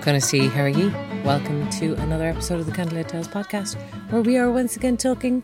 [0.00, 0.88] Conasty, how are you?
[1.24, 3.76] Welcome to another episode of the Candlelit Tales podcast,
[4.10, 5.42] where we are once again talking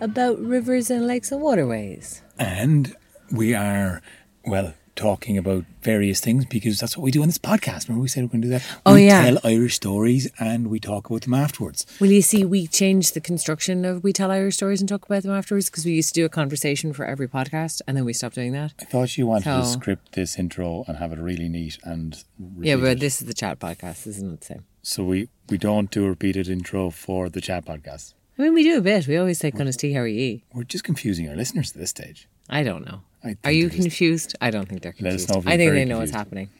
[0.00, 2.22] about rivers and lakes and waterways.
[2.38, 2.94] And
[3.32, 4.02] we are,
[4.44, 7.86] well, talking about various things because that's what we do on this podcast.
[7.88, 8.64] Remember we said we're going to do that?
[8.84, 9.22] Oh, we yeah.
[9.24, 11.86] tell Irish stories and we talk about them afterwards.
[12.00, 15.22] Well, you see, we changed the construction of We Tell Irish Stories and talk about
[15.22, 18.12] them afterwards because we used to do a conversation for every podcast and then we
[18.12, 18.72] stopped doing that.
[18.80, 22.24] I thought you wanted to script this intro and have it really neat and
[22.60, 23.00] Yeah, but it.
[23.00, 24.64] this is the chat podcast, isn't it the same?
[24.82, 28.14] so we, we don't do a repeated intro for the chat podcast.
[28.38, 29.08] I mean, we do a bit.
[29.08, 30.42] We always say Conasty, how are you?
[30.52, 32.28] We're just confusing our listeners at this stage.
[32.48, 33.00] I don't know.
[33.44, 34.36] Are you confused?
[34.40, 35.30] I don't think they're confused.
[35.30, 36.50] know if you're I think they know what's happening.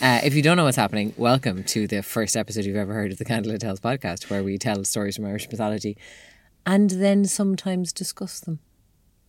[0.00, 3.12] Uh, if you don't know what's happening, welcome to the first episode you've ever heard
[3.12, 5.96] of the Candlelit Tales podcast, where we tell stories from Irish mythology
[6.66, 8.58] and then sometimes discuss them.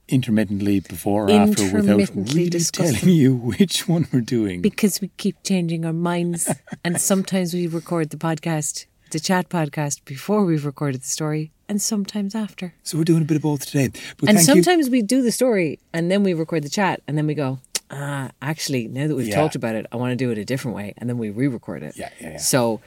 [0.10, 4.62] Intermittently before or after without really telling you which one we're doing.
[4.62, 6.50] Because we keep changing our minds,
[6.84, 11.82] and sometimes we record the podcast, the chat podcast, before we've recorded the story, and
[11.82, 12.74] sometimes after.
[12.84, 13.90] so we're doing a bit of both today.
[14.18, 14.64] But And thank you.
[14.64, 17.60] sometimes we do the story, and then we record the chat, and then we go,
[17.92, 19.36] ah, actually, now that we've Yeah.
[19.36, 21.84] talked about it, I want to do it a different way, and then we re-record
[21.84, 21.96] it.
[21.98, 22.38] Yeah, yeah, yeah.
[22.38, 22.82] So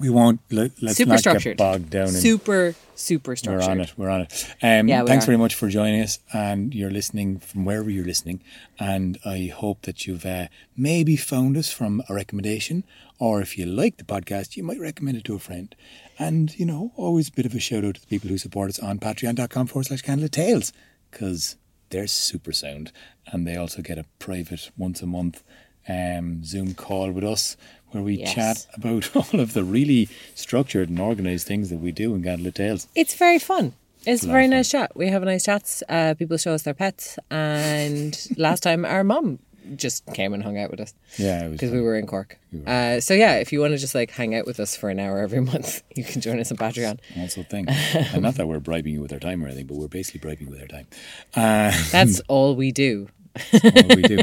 [0.00, 3.80] We won't let, let's super not structured, get bogged down in super super We're on
[3.80, 3.92] it.
[3.96, 4.54] We're on it.
[4.62, 5.26] Um, Yeah, thanks are.
[5.26, 8.42] very much for joining us, and you're listening from wherever you're listening.
[8.78, 12.84] And I hope that you've uh, maybe found us from a recommendation,
[13.18, 15.74] or if you like the podcast, you might recommend it to a friend.
[16.18, 18.70] And you know, always a bit of a shout out to the people who support
[18.70, 20.72] us on Patreon.com forward slash Candle Tales
[21.10, 21.56] because
[21.90, 22.92] they're super sound,
[23.26, 25.42] and they also get a private once a month
[25.88, 27.56] um, Zoom call with us
[27.92, 28.34] where we Yes.
[28.34, 32.52] chat about all of the really structured and organised things that we do in Candle
[32.52, 32.88] Tales.
[32.94, 33.72] It's very fun.
[34.06, 34.50] It's a very fun.
[34.50, 34.96] nice chat.
[34.96, 35.82] We have nice chats.
[35.88, 39.38] Uh, people show us their pets, and last time our mum
[39.76, 42.38] just came and hung out with us Yeah, because we were in Cork.
[42.66, 44.98] Uh, so yeah, if you want to just like hang out with us for an
[44.98, 46.98] hour every month, you can join us on Patreon.
[47.18, 47.66] also thing.
[47.68, 50.46] and not that we're bribing you with our time or anything, but we're basically bribing
[50.46, 50.86] you with our time.
[51.34, 53.10] Uh, That's all we do.
[53.52, 54.18] What we do.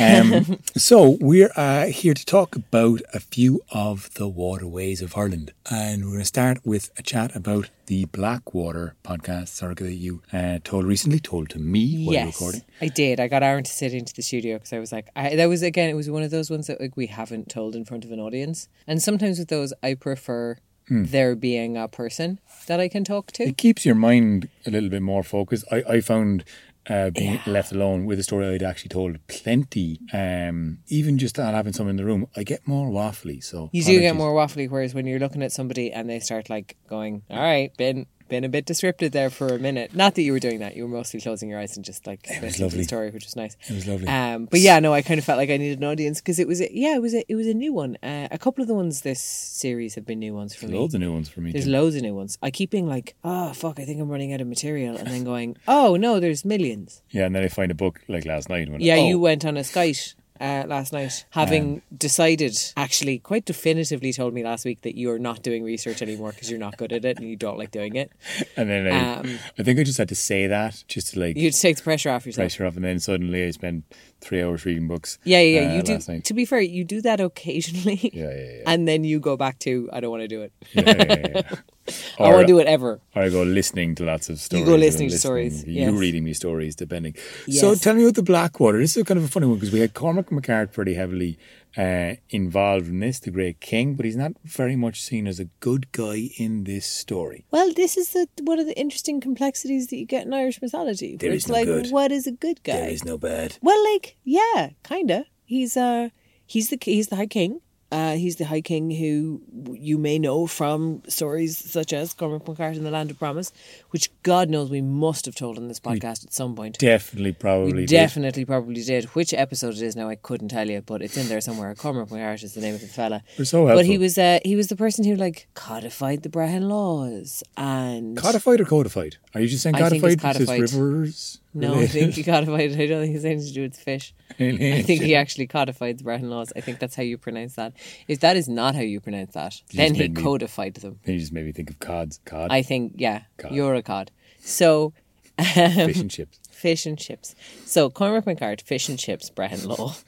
[0.00, 5.52] Um, so we're uh, here to talk about a few of the waterways of Ireland,
[5.70, 10.22] and we're going to start with a chat about the Blackwater podcast, Sorcha, that you
[10.32, 12.62] uh, told recently, told to me while yes, recording.
[12.80, 13.20] I did.
[13.20, 15.62] I got Aron to sit into the studio because I was like, I, that was
[15.62, 18.10] again, it was one of those ones that like we haven't told in front of
[18.10, 23.04] an audience, and sometimes with those, I prefer there being a person that I can
[23.04, 23.42] talk to.
[23.42, 25.64] It keeps your mind a little bit more focused.
[25.70, 26.44] I, I found
[26.88, 31.54] uh, being left alone with a story I'd actually told plenty, um, even just not
[31.54, 33.42] having someone in the room, I get more waffly.
[33.42, 36.48] So You do get more waffly, whereas when you're looking at somebody and they start
[36.48, 40.22] like going, "All right, been been a bit descriptive there for a minute." Not that
[40.22, 42.76] you were doing that; you were mostly closing your eyes and just like listening to
[42.76, 43.56] the story, which was nice.
[43.68, 44.08] It was lovely.
[44.08, 46.48] Um, but yeah, no, I kind of felt like I needed an audience because it
[46.48, 47.96] was a, yeah, it was a, it was a new one.
[48.02, 50.78] Uh, a couple of the ones this series have been new ones for me.
[50.78, 51.52] Loads of new ones for me.
[51.52, 51.70] There's too.
[51.70, 52.38] loads of new ones.
[52.42, 55.24] I keep being like, "Oh fuck, I think I'm running out of material," and then
[55.24, 58.68] going, "Oh no, there's millions." Yeah, and then I find a book like last night.
[58.68, 63.44] went, Yeah, oh, you went on a skite uh, last night, having decided, actually, quite
[63.44, 66.92] definitively told me last week that you're not doing research anymore because you're not good
[66.92, 68.10] at it and you don't like doing it.
[68.56, 71.36] And then I, Um, I think I just had to say that just to like
[71.36, 72.42] You take the pressure off yourself.
[72.42, 73.84] pressure off, and then suddenly I spent
[74.20, 75.18] three hours reading books.
[75.24, 75.68] Yeah, yeah, yeah.
[75.70, 75.98] uh, you do.
[76.08, 76.24] night.
[76.24, 78.10] To be fair, you do that occasionally.
[78.16, 78.62] Yeah, yeah, yeah.
[78.66, 80.52] And then you go back to, I don't want to do it.
[80.72, 81.42] yeah, yeah, yeah.
[82.18, 83.00] I don't want to do it ever.
[83.14, 84.60] Or I go listening to lots of stories.
[84.60, 85.94] You go listening to stories, You yes.
[85.94, 87.14] reading me stories, depending.
[87.48, 88.78] So tell me about the Blackwater.
[88.78, 91.38] This is kind of a funny one because we had Cormac mac Airt pretty heavily
[91.76, 95.46] uh, involved in this, the Great King, but he's not very much seen as a
[95.60, 97.44] good guy in this story.
[97.50, 101.16] Well, this is the one of the interesting complexities that you get in Irish mythology.
[101.16, 101.90] There is no like, good.
[101.90, 102.80] what is a good guy?
[102.80, 103.58] There is no bad.
[103.60, 105.26] Well, like, yeah, kinda.
[105.44, 106.08] He's uh
[106.46, 107.60] he's the he's the High King.
[107.92, 109.40] Uh, he's the High King who
[109.72, 113.52] you may know from stories such as Cormac mac Airt in the Land of Promise,
[113.90, 116.78] which God knows we must have told on this podcast at some point.
[116.78, 117.72] Definitely, probably.
[117.72, 117.90] We did.
[117.90, 119.04] definitely probably did.
[119.14, 121.74] Which episode it is now, I couldn't tell you, but it's in there somewhere.
[121.74, 123.22] Cormac mac Airt is the name of the fella.
[123.38, 123.78] We're so helpful.
[123.78, 128.16] But he was uh, he was the person who like codified the Brehon laws and
[128.16, 129.16] Codified or codified?
[129.34, 130.60] Are you just saying I think codified codified.
[130.60, 131.38] rivers?
[131.54, 132.80] no, I think he codified it.
[132.80, 134.14] I don't think it's anything to do with fish.
[134.40, 136.52] I think he actually codified the Brehon laws.
[136.54, 137.72] I think that's how you pronounce that.
[138.08, 140.98] If that is not how you pronounce that, then he me- codified them.
[141.04, 143.52] Then you just made me think of cods, cod, I think, yeah, Cod.
[143.52, 144.10] you're a cod.
[144.40, 144.92] So,
[145.38, 146.38] fish and chips.
[146.50, 147.34] fish and chips.
[147.64, 149.94] So, Cormac mac Airt, fish and chips, Brehon law.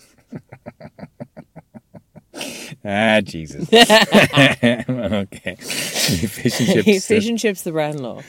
[2.85, 3.69] Ah, Jesus.
[3.73, 5.56] okay.
[5.59, 7.06] Fish and chips.
[7.06, 8.23] fish and chips, the Brehon law.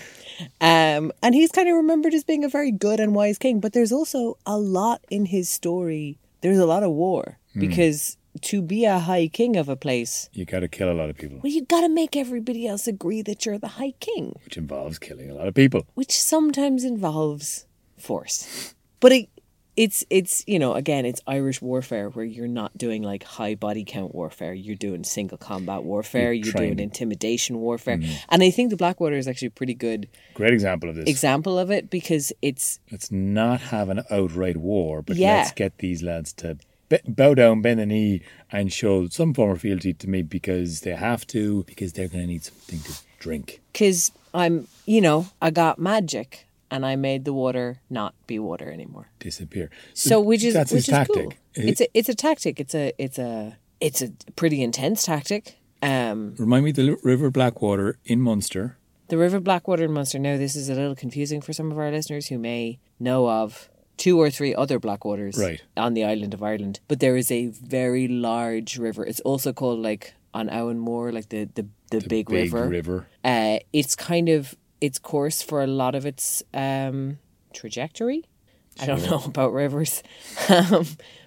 [0.61, 3.73] Um, and he's kind of remembered as being a very good and wise king, but
[3.73, 6.17] there's also a lot in his story.
[6.41, 10.45] There's a lot of war because to be a high king of a place, You
[10.45, 13.21] got to kill a lot of people, well, you got to make everybody else agree
[13.23, 15.85] that you're the high king, which involves killing a lot of people.
[15.95, 17.65] which sometimes involves
[17.97, 18.73] force.
[18.99, 19.29] But it,
[19.75, 23.85] it's it's you know again it's Irish warfare where you're not doing like high body
[23.85, 24.53] count warfare.
[24.53, 26.33] You're doing single combat warfare.
[26.33, 28.11] You're You're, doing intimidation warfare, mm-hmm.
[28.27, 31.07] and I think the Blackwater is actually a pretty good Great example of this.
[31.07, 35.37] example of it because it's let's not have an outright war, but Yeah.
[35.37, 36.57] let's get these lads to
[37.07, 38.21] bow down, bend the knee,
[38.51, 42.23] and show some form of fealty to me because they have to, because they're going
[42.23, 43.61] to need something to drink.
[43.73, 48.71] because I'm you know I got magic and I made the water not be water
[48.71, 49.09] anymore.
[49.19, 49.69] Disappear.
[49.93, 51.15] So which is that's which his is tactic.
[51.15, 51.33] cool.
[51.55, 52.59] It's a it's a tactic.
[52.59, 55.55] It's a it's a it's a pretty intense tactic.
[55.81, 58.77] Um, Remind me the River Blackwater in Munster.
[59.07, 60.19] the River Blackwater in Munster.
[60.19, 63.69] Now this is a little confusing for some of our listeners who may know of
[63.99, 65.61] two or three other Blackwaters Right.
[65.75, 66.79] on the island of Ireland.
[66.87, 69.05] But there is a very large river.
[69.05, 72.67] It's also called like on Abhainn Mhór, like the the, the, big, Big river.
[72.67, 73.07] river.
[73.23, 77.17] Uh, it's kind of its course for a lot of its um,
[77.53, 78.23] trajectory.
[78.81, 80.01] I don't know about rivers,
[80.49, 80.85] um,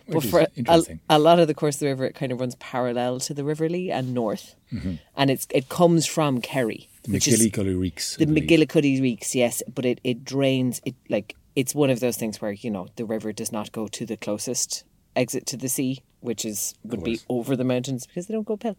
[0.09, 2.55] but for a, a lot of the course of the river, it kind of runs
[2.57, 4.95] parallel to the River Lee and north, Mm-hmm.
[5.19, 8.17] and it's it comes from Kerry, The MacGillycuddy Reeks.
[8.17, 12.40] the MacGillycuddy Reeks, yes, but it, it drains it like it's one of those things
[12.40, 14.84] where you know the river does not go to the closest
[15.14, 18.54] exit to the sea, which is would be over the mountains because they don't go
[18.54, 18.76] uphill,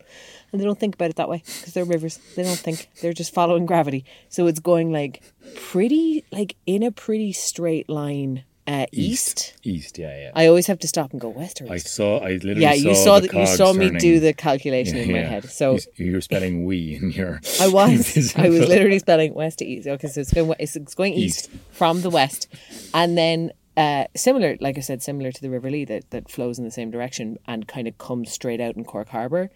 [0.52, 2.20] and they don't think about it that way because they're rivers.
[2.36, 4.06] They don't think they're just following gravity.
[4.30, 5.24] So it's going like
[5.56, 9.56] pretty like in a pretty straight line uh, east.
[9.64, 10.32] East, yeah, yeah.
[10.36, 12.90] I always have to stop and go west or I saw, I literally yeah, saw
[12.90, 13.34] you saw the that.
[13.34, 14.00] You cogs saw me turning.
[14.02, 15.28] do the calculation in my Yeah.
[15.28, 15.46] head.
[15.50, 17.42] So You- You're spelling we in your.
[17.62, 18.34] I was.
[18.38, 19.88] I was literally spelling west to east.
[19.88, 22.48] Okay, so it's going it's, it's going east, from the west,
[22.94, 26.58] and then uh, similar, like I said, similar to the River Lee that that flows
[26.60, 29.50] in the same direction and kind of comes straight out in Cork Harbour.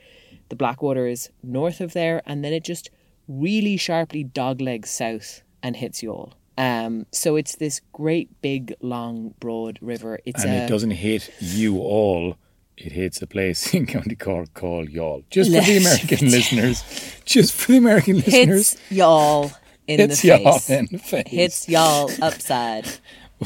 [0.50, 2.90] The Blackwater is north of there, and then it just
[3.28, 6.34] really sharply doglegs south and hits Youghal.
[6.58, 10.20] Um, so it's this great, big, long, broad river.
[10.26, 12.36] It's And a, it doesn't hit you all.
[12.78, 15.24] It hits a place in County Cork called Youghal.
[15.30, 16.84] Just for the American listeners.
[17.26, 18.72] Just for the American listeners.
[18.74, 19.52] hits y'all
[19.88, 21.28] in Hits the y'all in the face.
[21.28, 22.86] Hits y'all upside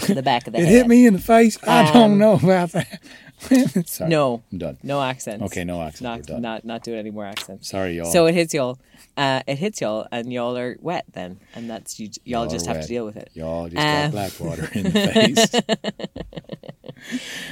[0.08, 0.72] the back of the It head.
[0.74, 1.58] hit me in the face.
[1.68, 3.02] I Um, don't know about that.
[3.86, 4.10] Sorry.
[4.10, 4.78] No, I'm done.
[4.84, 5.44] no accents.
[5.46, 6.42] Okay, no accents, Not we're done.
[6.42, 7.70] not not doing any more accents.
[7.70, 8.06] Sorry, y'all.
[8.12, 8.78] So it hits y'all.
[9.18, 12.08] Uh, it hits y'all, and y'all are wet then, and that's you.
[12.24, 12.84] Y'all, Y'all just have wet.
[12.84, 13.30] to deal with it.
[13.34, 15.52] Y'all just Um, got black water in the face.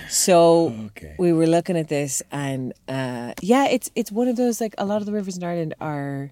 [0.10, 1.16] So Okay.
[1.18, 4.86] we were looking at this, and uh, yeah, it's it's one of those like a
[4.86, 6.32] lot of the rivers in Ireland are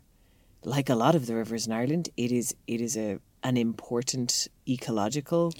[0.63, 2.09] like a lot of the rivers in Ireland.
[2.17, 5.53] It is it is a an important ecological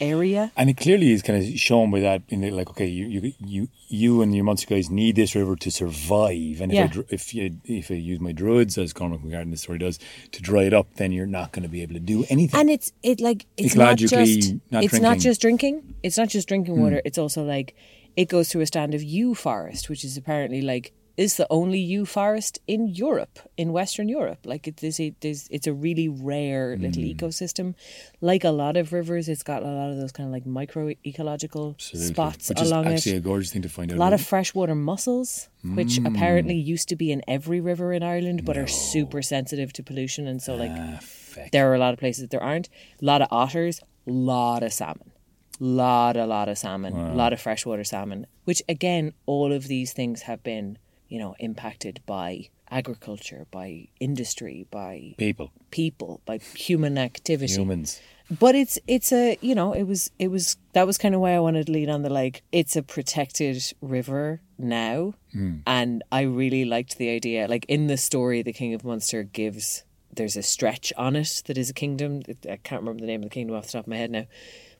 [0.00, 0.50] area.
[0.56, 3.32] And it clearly is kind of shown by that in the, like, okay, you, you
[3.38, 6.60] you you and your Munster guys need this river to survive.
[6.60, 6.86] And if I Yeah.
[6.86, 9.98] dr- if you if I use my druids as Cormac McGarden the story does
[10.32, 12.58] to dry it up, then you're not going to be able to do anything.
[12.60, 14.14] and it's it like it's not just
[14.70, 15.12] not it's not drinking.
[15.14, 15.18] Hmm.
[15.20, 17.74] just drinking it's not just drinking water it's also like
[18.16, 20.92] it goes through a stand of yew forest which is apparently like
[21.24, 25.42] is the only yew forest in Europe in Western Europe like it is a there's,
[25.56, 27.12] it's a really rare little Hmm.
[27.12, 27.68] ecosystem
[28.30, 30.82] like a lot of rivers it's got a lot of those kind of like micro
[31.10, 32.14] ecological Absolutely.
[32.14, 33.96] spots Which is along actually it a gorgeous thing to find out.
[33.98, 35.30] a lot of freshwater mussels,
[35.78, 36.06] which Hmm.
[36.10, 40.22] apparently used to be in every river in Ireland, but are super sensitive to pollution,
[40.30, 41.00] and so like Ah,
[41.54, 42.68] there are a lot of places that there aren't.
[43.02, 45.08] A lot of otters, lot of salmon,
[45.80, 48.20] lot a lot of salmon, a lot of freshwater salmon.
[48.48, 50.78] Which again, all of these things have been
[51.10, 57.52] you know impacted by agriculture, by industry, by people, people, by human activity.
[57.52, 58.00] Humans.
[58.30, 61.34] but it's it's a you know it was it was that was kind of why
[61.34, 65.14] I wanted to lead on the like it's a protected river now.
[65.32, 65.56] Hmm.
[65.66, 69.84] And I really liked the idea like in the story the King of Munster gives
[70.12, 72.22] there's a stretch on it that is a kingdom.
[72.48, 74.26] I can't remember the name of the kingdom off the top of my head now.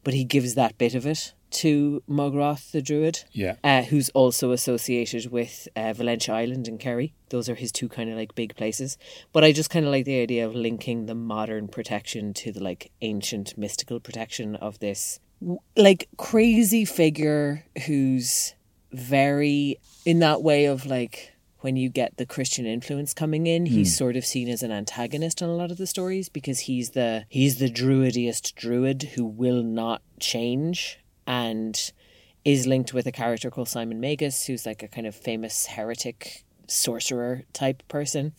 [0.03, 3.57] But he gives that bit of it to Mogh Roith the Druid Yeah.
[3.65, 7.13] uh, who's also associated with uh, Valentia Island and Kerry.
[7.31, 8.99] Those are his two kind of like big places.
[9.33, 12.63] But I just kind of like the idea of linking the modern protection to the
[12.63, 15.21] like ancient mystical protection of this
[15.77, 18.55] like crazy figure who's
[18.93, 23.95] very in that way of like when you get the Christian influence coming in, he's
[23.95, 27.27] sort of seen as an antagonist on a lot of the stories because he's the
[27.29, 31.00] he's the druidiest druid who will not change
[31.39, 31.93] and
[32.45, 36.45] is linked with a character called Simon Magus, who's like a kind of famous heretic
[36.67, 38.33] sorcerer type person.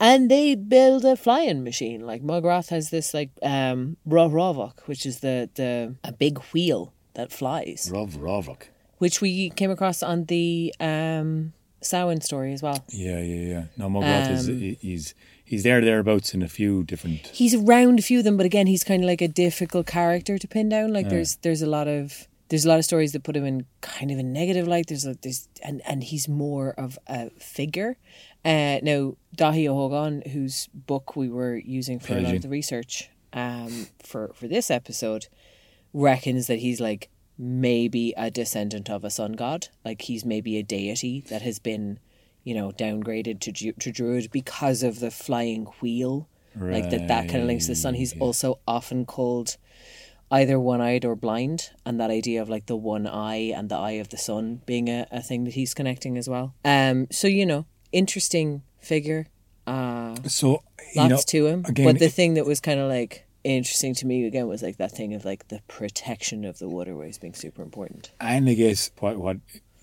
[0.00, 2.00] And they build a flying machine.
[2.10, 6.92] Like Mogh Roith has this like um Rohrovok, which is the the a big wheel
[7.14, 7.90] that flies.
[7.92, 8.62] Rovrovok.
[8.98, 11.52] Which we came across on the um,
[11.82, 12.78] Samhain story as well.
[12.88, 13.64] Yeah, yeah, yeah.
[13.76, 15.14] No, Mogh Roith is Um, he- he's
[15.46, 17.28] he's there thereabouts in a few different.
[17.28, 20.36] He's around a few of them, but again, he's kind of like a difficult character
[20.36, 20.92] to pin down.
[20.92, 23.66] Like there's there's a lot of there's a lot of stories that put him in
[23.80, 24.88] kind of a negative light.
[24.88, 27.96] There's a there's and and he's more of a figure.
[28.44, 32.48] Uh, now Daithí Ó hÓgáin, whose book we were using for a lot of the
[32.48, 35.26] research um, for for this episode,
[35.92, 39.68] reckons that he's like maybe a descendant of a sun god.
[39.84, 41.98] Like he's maybe a deity that has been,
[42.46, 46.28] you know, downgraded to to druid because of the flying wheel.
[46.54, 47.94] Like that that kind of links to the sun.
[47.94, 49.58] He's also often called
[50.30, 53.76] either one eyed or blind, and that idea of like the one eye and the
[53.76, 56.54] eye of the sun being a, a thing that he's connecting as well.
[56.64, 59.26] Um so you know, interesting figure.
[59.66, 60.62] Uh So
[60.94, 61.64] lots know, to him.
[61.66, 64.76] again, but the thing that was kind of like interesting to me again was like
[64.78, 68.12] that thing of like the protection of the waterways being super important.
[68.20, 69.36] And I guess what what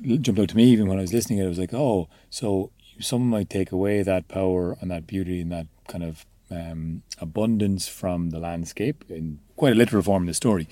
[0.03, 3.29] jumped out to me even when I was listening, it was like, oh, so someone
[3.29, 8.29] might take away that power and that beauty and that kind of um, abundance from
[8.29, 10.67] the landscape in quite a literal form in the story,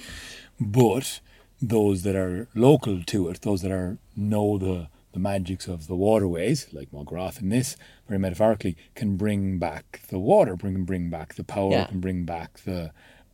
[0.60, 1.20] but
[1.62, 5.96] those that are local to it, those that are know the the magics of the
[5.96, 7.76] waterways, like Mogh Roith in this,
[8.08, 11.86] very metaphorically, can bring back the water, bring bring back the power, Yeah.
[11.88, 12.92] can bring back the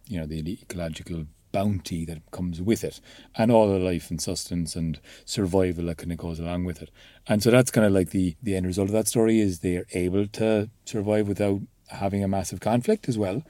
[0.07, 2.99] you know the ecological bounty that comes with it,
[3.37, 6.89] and all the life and sustenance and survival that kind of goes along with it.
[7.27, 9.77] And so that's kind of like the the end result of that story is they
[9.77, 13.43] are able to survive without having a massive conflict as well.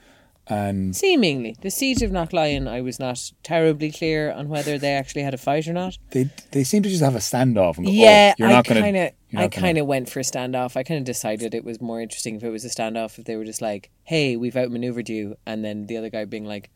[0.50, 5.22] And Seemingly, the siege of Knocklong, I was not terribly clear on whether they actually
[5.22, 5.98] had a fight or not.
[6.10, 8.52] they they seem to just have a standoff and go, oh, Yeah, oh, you're I
[8.52, 10.74] not going kind of, I kind of went for a standoff.
[10.74, 13.36] I kind of decided it was more interesting if it was a standoff if they
[13.36, 16.70] were just like, "Hey, we've outmaneuvered you," and then the other guy being like,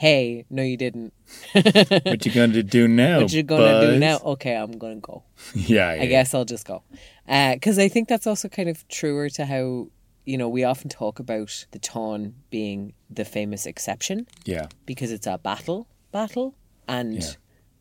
[0.00, 1.12] "Hey, no, you didn't.
[1.52, 3.20] What you going to do now?
[3.20, 4.18] What you gonna do now?
[4.34, 5.24] Okay, I'm gonna go.
[5.54, 6.02] Yeah, yeah.
[6.02, 6.82] I guess I'll just go.
[7.28, 9.88] Uh, because I think that's also kind of truer to how,
[10.24, 15.26] you know, we often talk about the Táin being the famous exception Yeah, because it's
[15.26, 16.54] a battle battle.
[16.88, 17.32] And Yeah.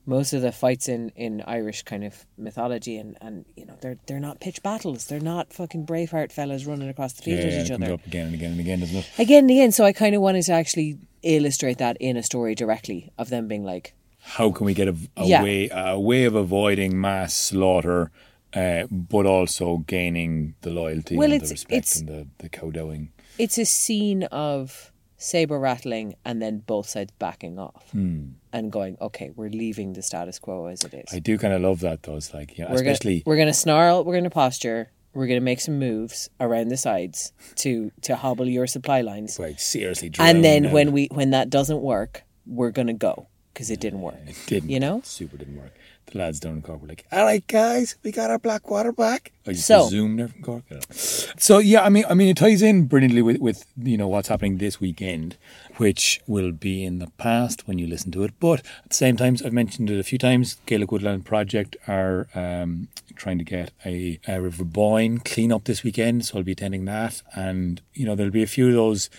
[0.05, 3.97] most of the fights in, in Irish kind of mythology and, and, you know, they're
[4.07, 5.07] they're not pitch battles.
[5.07, 7.93] They're not fucking Braveheart fellas running across the field yeah, with each other.
[7.93, 9.09] up again and again and again, doesn't it?
[9.17, 9.71] Again and again.
[9.71, 13.47] So I kind of wanted to actually illustrate that in a story directly of them
[13.47, 15.43] being like, How can we get a, a Yeah.
[15.43, 18.11] way a way of avoiding mass slaughter,
[18.53, 23.11] uh, but also gaining the loyalty Well, and the respect and the, the cowdowing?
[23.37, 29.31] it's a scene of saber rattling and then both sides backing off and going, okay,
[29.35, 31.13] we're leaving the status quo as it is.
[31.13, 32.15] I do kind of love that though.
[32.17, 35.59] It's like, yeah, we're especially gonna, we're gonna snarl, we're gonna posture, we're gonna make
[35.59, 40.11] some moves around the sides to to hobble your supply lines, like seriously.
[40.19, 43.27] and then when we when that doesn't work, we're gonna go
[43.59, 44.15] because it didn't work.
[44.25, 45.01] it didn't, you know?
[45.03, 45.73] super didn't work.
[46.05, 48.93] The lads down in Cork were like, "All right, guys, we got our black water
[48.93, 50.63] back." I just So- zoomed there from Cork.
[50.71, 50.79] Yeah.
[50.89, 54.29] So yeah, I mean, I mean, it ties in brilliantly with, with you know what's
[54.29, 55.35] happening this weekend,
[55.75, 58.31] which will be in the past when you listen to it.
[58.39, 60.55] But at the same time, I've mentioned it a few times.
[60.65, 62.87] Gaelic Woodland Project are um,
[63.17, 66.85] trying to get a, a River Boyne clean up this weekend, so I'll be attending
[66.85, 67.21] that.
[67.35, 69.09] And you know, there'll be a few of those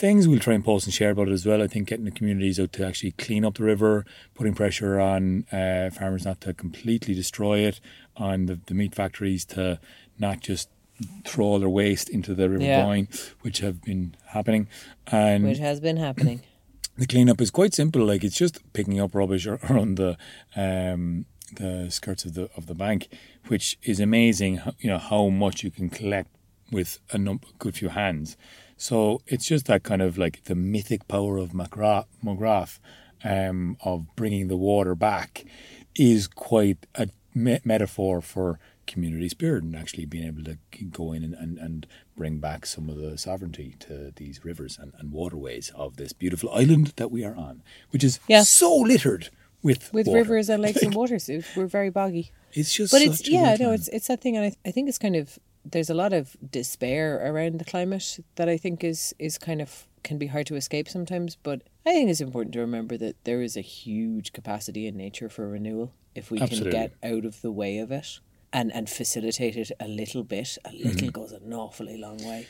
[0.00, 1.62] things we'll try and post and share about it as well.
[1.62, 5.44] I think getting the communities out to actually clean up the river, putting pressure on
[5.52, 7.80] uh, farmers not to completely destroy it,
[8.16, 9.78] on the, the meat factories to
[10.18, 10.68] not just
[11.24, 12.84] throw all their waste into the River Yeah.
[12.84, 13.08] Boyne,
[13.42, 14.68] which have been happening.
[15.06, 16.42] And Which has been happening.
[16.98, 18.04] the cleanup is quite simple.
[18.04, 20.16] Like it's just picking up rubbish around the
[20.56, 21.26] um,
[21.56, 23.08] the skirts of the of the bank,
[23.48, 24.56] which is amazing.
[24.58, 26.30] how- You know how much you can collect
[26.70, 28.36] with a num- good few hands.
[28.80, 32.78] So it's just that kind of like the mythic power of Magra- Mogh Roith
[33.22, 35.44] um, of bringing the water back
[35.94, 40.56] is quite a me- metaphor for community spirit and actually being able to
[40.90, 44.94] go in and, and, and bring back some of the sovereignty to these rivers and,
[44.98, 48.44] and waterways of this beautiful island that we are on, which is Yeah.
[48.44, 49.28] so littered
[49.62, 50.20] with With water.
[50.20, 52.32] rivers and lakes and waters, we're very boggy.
[52.54, 54.98] It's just but it's yeah no it's it's that thing and I, I think it's
[54.98, 59.38] kind of there's a lot of despair around the climate that i think is is
[59.38, 62.96] kind of can be hard to escape sometimes but i think it's important to remember
[62.96, 66.70] that there is a huge capacity in nature for renewal if we Absolutely.
[66.70, 68.20] can get out of the way of it
[68.52, 71.08] and and facilitate it a little bit a little Mm-hmm.
[71.20, 72.46] goes an awfully long way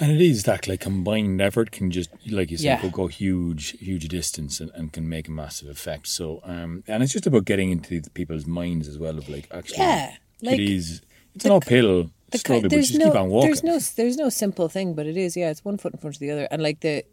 [0.00, 2.82] And it is that like combined effort can just like you said Yeah.
[2.82, 6.06] go, go huge huge distance and, and can make a massive effect.
[6.08, 9.46] So um and it's just about getting into the people's minds as well of like
[9.52, 11.02] actually Yeah, like, it is
[11.34, 13.48] it's an uphill the struggle, ki- but there's just no keep on walking.
[13.48, 16.16] there's no there's no simple thing but it is yeah it's one foot in front
[16.16, 17.04] of the other and like the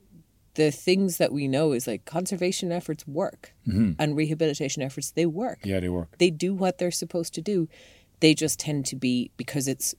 [0.56, 5.60] the things that we know is like conservation efforts work and rehabilitation efforts they work.
[5.64, 6.18] Yeah, they work.
[6.18, 7.70] They do what they're supposed to do.
[8.20, 9.96] They just tend to be because it's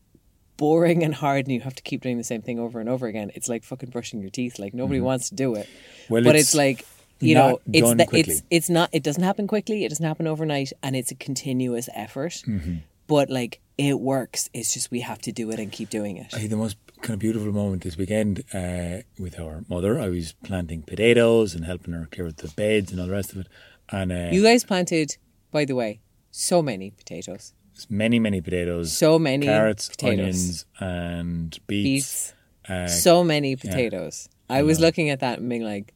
[0.57, 3.07] boring and hard and you have to keep doing the same thing over and over
[3.07, 3.31] again.
[3.35, 4.59] It's like fucking brushing your teeth.
[4.59, 5.67] Like nobody wants to do it.
[5.67, 6.15] Mm-hmm.
[6.15, 6.85] Well, but it's it's, like
[7.21, 10.73] you know, it's that it's it's not it doesn't happen quickly, it doesn't happen overnight
[10.83, 12.43] and it's a continuous effort.
[12.47, 12.77] Mm-hmm.
[13.11, 14.49] But like it works.
[14.59, 16.29] It's just we have to do it and keep doing it.
[16.35, 19.93] I think the most kind of beautiful moment this weekend uh, with our mother.
[20.07, 23.33] I was planting potatoes and helping her clear out the beds and all the rest
[23.33, 23.49] of it.
[23.91, 25.17] And uh, You guys planted,
[25.51, 26.01] by the way,
[26.31, 27.55] so many potatoes.
[27.89, 30.19] many, many potatoes, So many carrots, potatoes.
[30.21, 31.85] onions, and beets.
[31.87, 32.35] Beets.
[32.69, 34.29] Uh, so many potatoes.
[34.49, 35.95] I was looking at that and being like,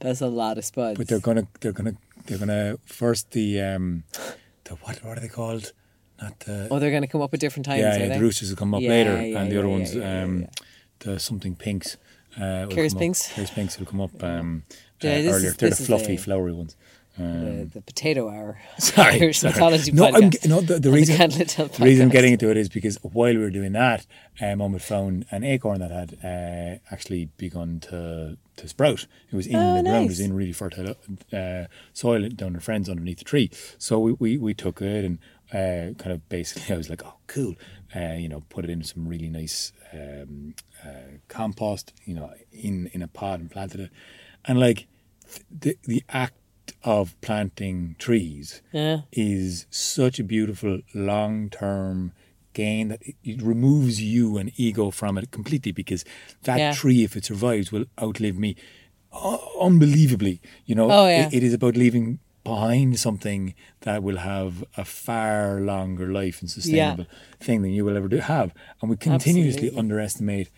[0.00, 0.98] that's a lot of spuds.
[0.98, 1.94] but they're gonna, they're gonna,
[2.26, 4.02] they're gonna first the um,
[4.64, 5.72] the what, what are they called?
[6.20, 8.50] Not the oh, they're going to come up at different times, yeah, yeah the roosters
[8.50, 10.46] will come up Yeah, later, yeah, and the other ones, um,
[11.00, 11.96] the something pinks.
[12.36, 13.00] Uh, will Kerr's come up.
[13.00, 13.32] pinks?
[13.34, 14.62] Kerr's pinks will come up um,
[15.04, 15.36] uh, earlier.
[15.48, 16.76] is- They're the fluffy, flowery ones.
[17.18, 18.58] Um, the, the potato hour.
[18.78, 19.52] Sorry, Irish sorry.
[19.52, 22.70] mythology No, I'm, no, the, the reason Tale the reason I'm getting into it is
[22.70, 24.06] because while we were doing that,
[24.40, 29.06] um, Mum had found an acorn that had uh, actually begun to to sprout.
[29.30, 30.94] It was in Oh, the ground, it was in really fertile
[31.34, 33.50] uh, soil down her friends underneath the tree.
[33.76, 35.18] So we, we, we took it and
[35.52, 37.54] uh, kind of basically I was like, oh, cool,
[37.94, 40.54] uh, you know, put it in some really nice um,
[40.84, 43.90] uh, compost, you know, in in a pot and planted it,
[44.44, 44.86] and like
[45.30, 46.34] th- the the act
[46.84, 49.00] of planting trees Yeah.
[49.12, 52.12] is such a beautiful long term
[52.54, 56.04] gain that it, it removes you and ego from it completely because
[56.44, 56.72] that Yeah.
[56.72, 58.56] tree, if it survives, will outlive me
[59.12, 60.40] uh, unbelievably.
[60.66, 61.26] You know, Oh, yeah.
[61.28, 66.50] it, it is about leaving behind something that will have a far longer life and
[66.50, 67.06] sustainable
[67.40, 68.52] thing than you will ever do have.
[68.80, 69.78] And we continuously Absolutely.
[69.78, 70.50] underestimate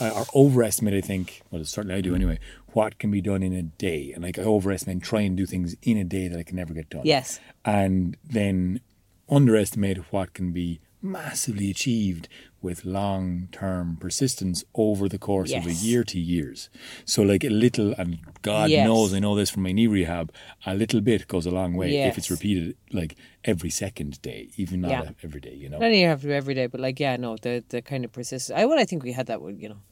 [0.00, 2.38] uh, or overestimate, I think, well, certainly I do anyway,
[2.72, 4.12] what can be done in a day.
[4.12, 6.56] And like I overestimate and try and do things in a day that I can
[6.56, 7.02] never get done.
[7.04, 7.40] Yes.
[7.64, 8.80] And then
[9.28, 12.28] underestimate what can be massively achieved
[12.60, 16.68] with long term persistence over the course of a year to years.
[17.04, 18.84] So, like a little, and God Yes.
[18.86, 20.32] knows I know this from my knee rehab,
[20.66, 24.80] a little bit goes a long way if it's repeated like every second day, even
[24.80, 25.10] not Yeah.
[25.22, 25.78] every day, you know.
[25.78, 28.58] Not even have to every day, but like, yeah, no, the the kind of persistence.
[28.58, 29.82] I well, I think we had that with you know,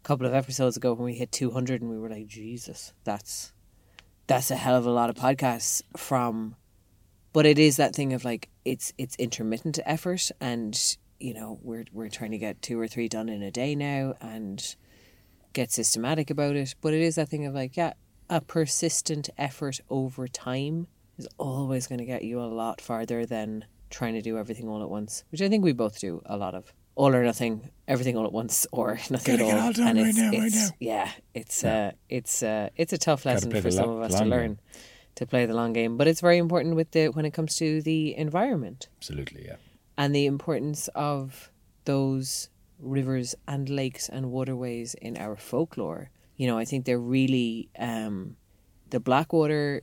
[0.00, 2.92] a couple of episodes ago when we hit two hundred, and we were like, Jesus,
[3.04, 3.52] that's
[4.26, 6.56] that's a hell of a lot of podcasts from.
[7.32, 10.78] But it is that thing of like it's it's intermittent effort, and
[11.18, 14.14] you know we're we're trying to get two or three done in a day now,
[14.20, 14.76] and
[15.52, 16.74] get systematic about it.
[16.80, 17.94] But it is that thing of like, yeah,
[18.28, 23.64] a persistent effort over time is always going to get you a lot farther than
[23.90, 26.54] trying to do everything all at once, which I think we both do a lot
[26.54, 26.72] of.
[26.94, 29.66] All or nothing, everything all at once, or nothing Gotta at get all.
[29.68, 30.76] all done and right it's, now, right it's now.
[30.80, 34.26] yeah, it's uh, it's uh, it's a tough lesson for some lo- of us to
[34.26, 34.58] learn game.
[35.16, 35.96] To play the long game.
[35.96, 39.56] But it's very important with the when it comes to the environment Absolutely, yeah.
[39.96, 41.50] and the importance of
[41.84, 42.48] those
[42.78, 46.10] rivers and lakes and waterways in our folklore.
[46.36, 48.36] You know, I think they're really um,
[48.90, 49.82] the Blackwater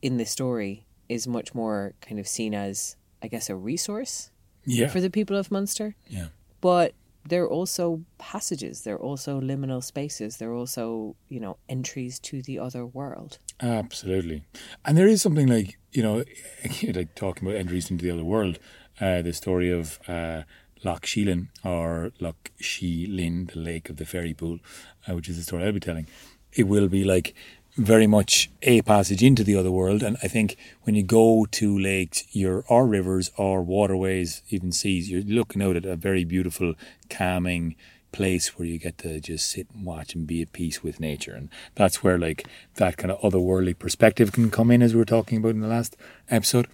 [0.00, 4.30] in the story is much more kind of seen as, I guess, a resource
[4.64, 4.88] Yeah.
[4.88, 6.28] for the people of Munster, yeah.
[6.60, 6.94] but
[7.26, 8.82] they're also passages.
[8.82, 10.36] They're also liminal spaces.
[10.36, 13.38] They're also, you know, entries to the other world.
[13.60, 14.44] Absolutely.
[14.84, 16.24] And there is something like, you know,
[16.94, 18.58] like talking about entries into the other world,
[19.00, 20.42] uh, the story of uh,
[20.84, 24.58] Loch Sheelin or Loch Sheelin, the lake of the fairy pool,
[25.08, 26.06] uh, which is the story I'll be telling.
[26.52, 27.34] It will be like
[27.78, 30.02] very much a passage into the other world.
[30.02, 35.08] And I think when you go to lakes, your or rivers or waterways, even seas,
[35.08, 36.74] you're looking out at a very beautiful,
[37.08, 37.76] calming
[38.10, 41.34] place where you get to just sit and watch and be at peace with nature.
[41.34, 45.04] And that's where like that kind of otherworldly perspective can come in as we were
[45.04, 45.96] talking about in the last
[46.28, 46.66] episode.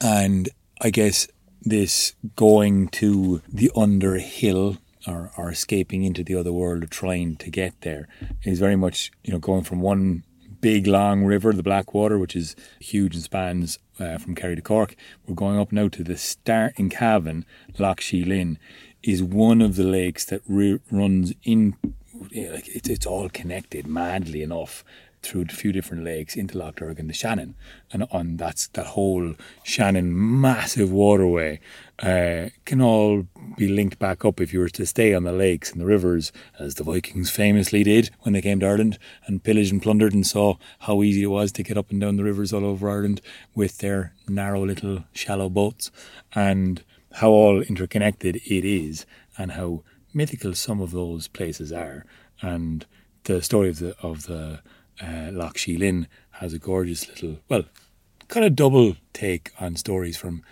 [0.00, 0.48] And
[0.80, 1.28] I guess
[1.60, 7.50] this going to the underhill or, or escaping into the other world or trying to
[7.50, 8.08] get there
[8.44, 10.24] is very much, you know, going from one
[10.60, 14.94] big long river, the Blackwater, which is huge and spans uh, from Kerry to Cork.
[15.26, 17.44] We're going up now to the start in Cavan,
[17.78, 18.56] Loch Sheelin,
[19.02, 21.76] is one of the lakes that re- runs in.
[22.14, 24.84] Like it's it's all connected madly enough
[25.22, 27.56] through a few different lakes into Loch Derg and the Shannon,
[27.92, 29.34] and on that's that whole
[29.64, 31.60] Shannon massive waterway
[32.02, 35.70] uh, can all be linked back up if you were to stay on the lakes
[35.70, 39.72] and the rivers, as the Vikings famously did when they came to Ireland and pillaged
[39.72, 42.52] and plundered and saw how easy it was to get up and down the rivers
[42.52, 43.20] all over Ireland
[43.54, 45.92] with their narrow little shallow boats,
[46.34, 46.82] and
[47.14, 49.06] how all interconnected it is,
[49.38, 52.04] and how mythical some of those places are,
[52.40, 52.84] and
[53.24, 54.60] the story of the of the
[55.00, 57.64] uh, Loch Lin has a gorgeous little, well,
[58.28, 60.42] kind of double take on stories from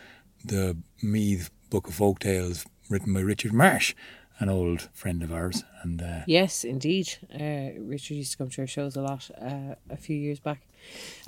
[0.44, 3.94] the Meath Book of Folk Tales written by Richard Marsh,
[4.38, 5.64] an old friend of ours.
[5.82, 7.08] And uh, Yes, indeed.
[7.32, 10.66] Uh, Richard used to come to our shows a lot uh, a few years back,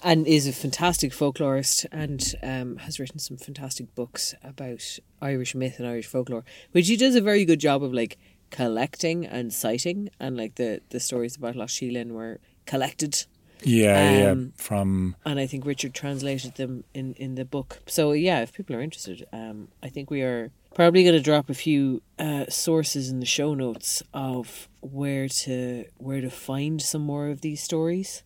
[0.02, 5.78] and is a fantastic folklorist and um, has written some fantastic books about Irish myth
[5.78, 8.18] and Irish folklore, which he does a very good job of like
[8.50, 13.26] collecting and citing, and like the the stories about Loch Sheelin were collected
[13.64, 17.80] yeah, yeah, Um, from and I think Richard translated them in in the book.
[17.86, 21.50] So yeah, if people are interested, um, I think we are probably going to drop
[21.50, 27.02] a few uh, sources in the show notes of where to where to find some
[27.02, 28.22] more of these stories,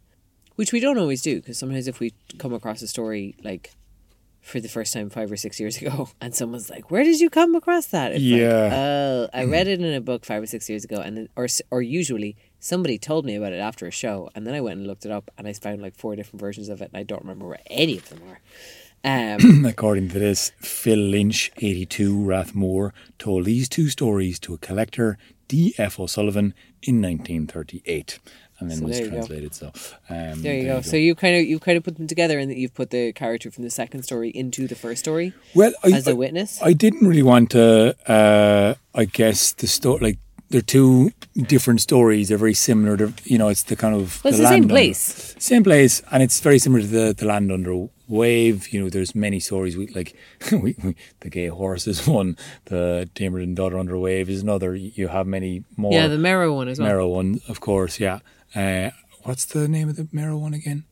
[0.55, 3.73] which we don't always do because sometimes if we come across a story like
[4.41, 7.29] for the first time five or six years ago, and someone's like, "Where did you
[7.31, 8.71] come across that?" It's like, Yeah.
[8.73, 11.49] oh, I read it in a book five or six years ago, and then, or
[11.73, 12.37] or usually
[12.67, 15.13] somebody told me about it after a show, and then I went and looked it
[15.13, 17.61] up, and I found like four different versions of it, and I don't remember where
[17.67, 18.41] any of them are.
[19.05, 25.17] Um, according to this, Phil Lynch, 82, Rathmore, told these two stories to a collector,
[25.49, 26.01] D.F.
[26.01, 28.19] O'Sullivan, in 1938.
[28.59, 29.17] And then So was there you go.
[29.17, 29.55] translated.
[29.55, 29.67] So
[30.09, 30.81] um, there you go.
[30.81, 33.13] So you kind of you kind of put them together, and that you've put the
[33.13, 36.61] character from the second story into the first story well, I, as I- a witness.
[36.63, 37.95] I didn't really want to.
[38.11, 40.19] Uh, I guess the story, like
[40.51, 42.29] they're two different stories.
[42.29, 42.97] They're very similar.
[42.97, 45.35] To, you know, it's the kind of Well, it's the same under- place.
[45.39, 48.69] same place, and it's very similar to the the land under wave.
[48.73, 49.77] You know, there's many stories.
[49.77, 50.15] We like
[50.53, 52.37] we, we, the gay horse is one.
[52.67, 54.75] The Damer and daughter under wave is another.
[54.75, 55.93] You have many more.
[55.93, 56.89] yeah, the Merrow one as well.
[56.89, 57.99] Merrow one, of course.
[58.01, 58.21] Yeah.
[58.55, 58.91] Uh,
[59.25, 60.85] what's the name of the Merrow one again?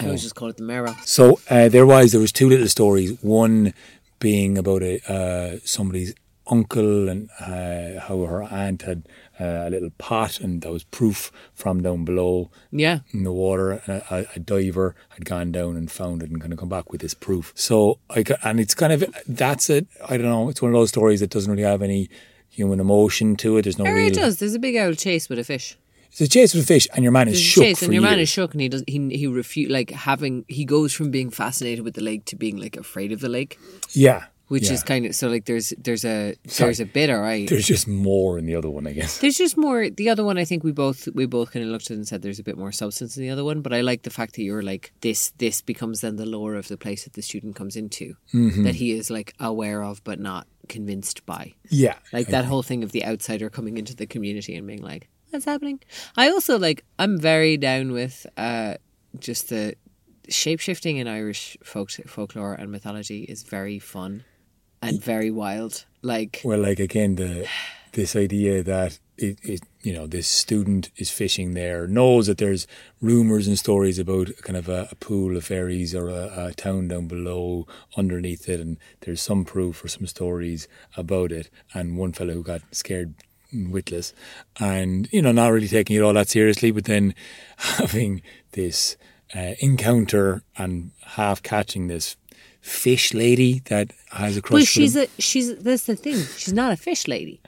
[0.00, 0.94] I always just call it the Merrow.
[1.04, 3.22] So uh, there was there was two little stories.
[3.22, 3.74] One
[4.20, 6.14] being about a uh, somebody's
[6.56, 9.08] uncle and uh, how her aunt had
[9.40, 13.70] uh, a little pot, and that was proof from down below Yeah, in the water.
[13.72, 16.92] And a, a diver had gone down and found it and kind of come back
[16.92, 17.52] with this proof.
[17.56, 19.86] So I got, and it's kind of that's it.
[20.08, 20.48] I don't know.
[20.50, 22.08] It's one of those stories that doesn't really have any
[22.48, 23.62] human emotion to it.
[23.62, 24.38] There's no it does.
[24.38, 25.78] There's a big old chase with a fish.
[26.10, 28.02] It's a chase with a fish, and your man is There's shook chase, and your
[28.02, 28.28] man years.
[28.28, 28.84] is shook, and he does.
[28.86, 30.44] He he refute like having.
[30.46, 33.58] He goes from being fascinated with the lake to being like afraid of the lake,
[33.92, 34.74] yeah, which yeah.
[34.74, 37.48] is kind of so like there's there's a there's a bit alright.
[37.48, 39.16] There's just more in the other one, I guess.
[39.16, 39.88] There's just more.
[39.88, 42.06] The other one, I think we both we both kind of looked at it and
[42.06, 43.62] said there's a bit more substance in the other one.
[43.62, 45.30] But I like the fact that you're like this.
[45.38, 48.64] This becomes then the lore of the place that the student comes into, Mm-hmm.
[48.64, 51.54] that he is like aware of but not convinced by.
[51.70, 55.08] Yeah, Like that whole thing of the outsider coming into the community and being like,
[55.30, 55.80] "What's happening?"
[56.14, 56.84] I also like.
[56.98, 58.74] I'm very down with uh
[59.18, 59.76] just the
[60.28, 64.24] shape shifting in Irish folk folklore and mythology is very fun
[64.82, 65.84] and very wild.
[66.02, 67.46] Like Well, like again, the
[67.92, 72.66] this idea that it, it you know this student is fishing there knows that there's
[73.00, 76.88] rumors and stories about kind of a, a pool of fairies or a, a town
[76.88, 77.66] down below
[77.96, 80.66] underneath it, and there's some proof or some stories
[80.96, 81.50] about it.
[81.72, 83.14] And one fellow who got scared
[83.52, 84.12] witless,
[84.58, 87.14] and you know not really taking it all that seriously, but then
[87.56, 88.96] having this
[89.34, 92.16] uh, encounter and half catching this
[92.62, 94.52] fish lady that has a crush.
[94.60, 96.16] Well, she's a she's that's the thing.
[96.38, 97.40] She's not a fish lady.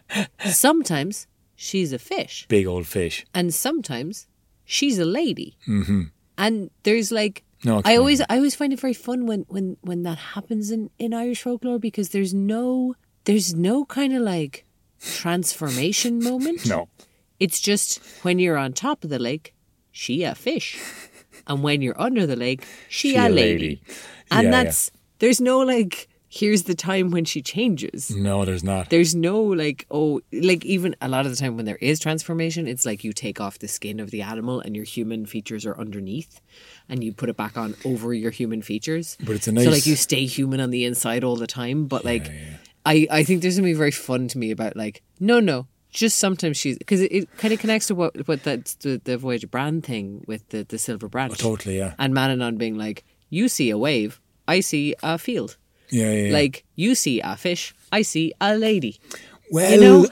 [0.44, 3.24] Sometimes she's a fish, big old fish.
[3.32, 4.26] and sometimes
[4.64, 5.56] she's a lady.
[5.66, 6.02] Mm-hmm.
[6.36, 10.02] And there's like No, I always I always find it very fun when when when
[10.02, 14.64] that happens in in Irish folklore because there's no there's no kind of like
[15.00, 16.66] transformation moment.
[16.74, 16.88] No.
[17.40, 19.54] It's just when you're on top of the lake,
[19.90, 20.78] she a fish,
[21.48, 23.34] and when you're under the lake, she, She a lady.
[23.68, 23.82] lady.
[24.30, 24.90] And Yeah, that's
[25.24, 28.10] there's no like here's the time when she changes.
[28.10, 28.90] No, there's not.
[28.90, 32.68] There's no like oh like even a lot of the time when there is transformation,
[32.68, 35.78] it's like you take off the skin of the animal and your human features are
[35.80, 36.42] underneath,
[36.90, 39.16] and you put it back on over your human features.
[39.18, 39.64] But it's a nice.
[39.64, 41.86] so like you stay human on the inside all the time.
[41.86, 42.30] But like
[42.84, 46.58] I I think there's something very fun to me about like no no just sometimes
[46.58, 49.80] she's because it, it kind of connects to what what that the, the Voyage Bran
[49.80, 51.32] thing with the the silver branch.
[51.32, 51.94] Oh, totally, yeah.
[51.98, 55.56] And Manannán being like, you see a wave, I see a field.
[55.90, 56.26] Yeah, yeah.
[56.28, 56.32] yeah.
[56.32, 59.00] Like you see a fish, I see a lady.
[59.50, 60.06] well, you know?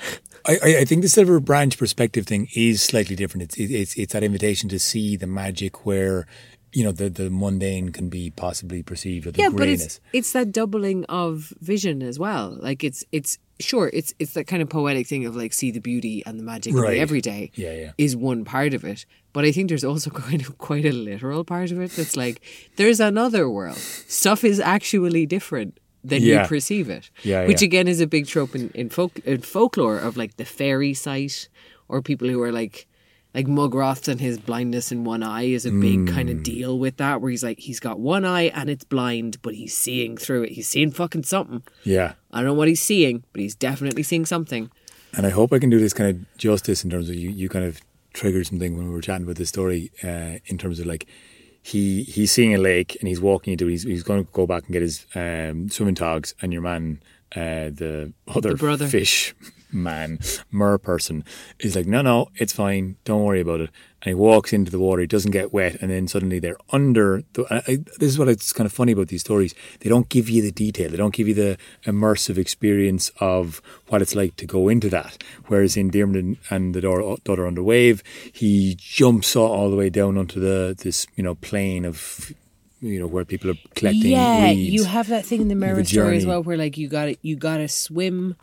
[0.47, 3.45] I, I- I think the silver branch perspective thing is slightly different.
[3.45, 6.27] It's it's it's that invitation to see the magic where
[6.73, 10.33] you know the the mundane can be possibly perceived or the yeah, but it's it's
[10.33, 12.57] that doubling of vision as well.
[12.61, 15.81] Like it's it's sure it's it's that kind of poetic thing of like see the
[15.81, 16.95] beauty and the magic in Right.
[16.95, 17.51] the everyday.
[17.55, 17.93] Yeah, yeah.
[17.99, 21.45] Is one part of it, but I think there's also kind of quite a literal
[21.45, 22.41] part of it that's like
[22.77, 23.77] there's another world.
[23.77, 26.43] Stuff is actually different than Yeah.
[26.43, 27.11] you perceive it.
[27.23, 27.67] Yeah, which yeah.
[27.67, 31.49] again is a big trope in in folk in folklore of like the fairy sight
[31.89, 32.87] or people who are like
[33.35, 36.79] like Mogh Roith and his blindness in one eye is a big kind of deal
[36.79, 40.17] with that, where he's like he's got one eye and it's blind, but he's seeing
[40.17, 40.51] through it.
[40.53, 41.63] He's seeing fucking something.
[41.85, 42.13] Yeah.
[42.31, 44.71] I don't know what he's seeing, but he's definitely seeing something.
[45.15, 47.49] And I hope I can do this kind of justice in terms of you, you
[47.49, 47.81] kind of
[48.15, 51.07] triggered something when we were chatting about this story uh, in terms of like
[51.63, 53.71] he he's seeing a lake and he's walking into it.
[53.71, 57.03] He's, he's going to go back and get his um, swimming togs and your man,
[57.37, 58.87] uh, the other The brother.
[58.89, 59.35] fish
[59.73, 60.19] man,
[60.51, 61.25] mer person,
[61.59, 62.97] is like, no, no, it's fine.
[63.05, 63.71] Don't worry about it.
[64.03, 65.01] And he walks into the water.
[65.03, 65.77] He doesn't get wet.
[65.81, 67.23] And then suddenly they're under.
[67.35, 69.55] The, I, I, this is what it's kind of funny about these stories.
[69.81, 70.91] They don't give you the detail.
[70.91, 75.23] They don't give you the immersive experience of what it's like to go into that.
[75.47, 79.89] Whereas in Diarmid and- and the Daughter, Daughter Under Wave, he jumps all, the way
[79.89, 82.33] down onto the this you know plane of
[82.81, 86.17] you know where people are collecting yeah, you have that thing in the mirror story
[86.17, 88.35] as well, where like you got to you got to swim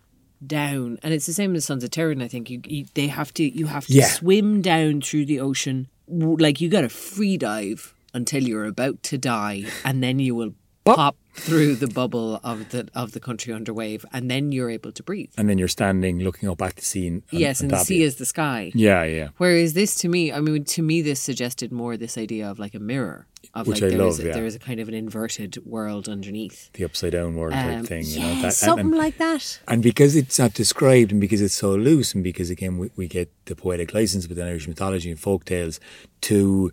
[0.45, 2.23] down, and it's the same as Sons of Tuireann.
[2.23, 4.07] I think you, you they have to you have to Yeah.
[4.07, 9.17] swim down through the ocean, like you got to free dive until you're about to
[9.17, 10.53] die, and then you will
[10.95, 14.91] pop through the bubble of the of the country under wave, and then you're able
[14.91, 15.29] to breathe.
[15.37, 17.07] and then you're standing looking up at the sea.
[17.07, 18.71] And, yes, and the sea is the sky.
[18.75, 19.29] Yeah, yeah.
[19.37, 22.73] Whereas this, to me, I mean, to me, this suggested more this idea of like
[22.75, 24.33] a mirror, of Which like I there love, is a, yeah.
[24.33, 26.71] there is a kind of an inverted world underneath.
[26.73, 28.03] The upside down world type Um, thing.
[28.05, 29.59] You yeah, know, that, something and, like that.
[29.67, 33.07] and because it's not described and because it's so loose and because again we, we
[33.07, 35.79] get the poetic license within Irish mythology and folk tales
[36.21, 36.71] to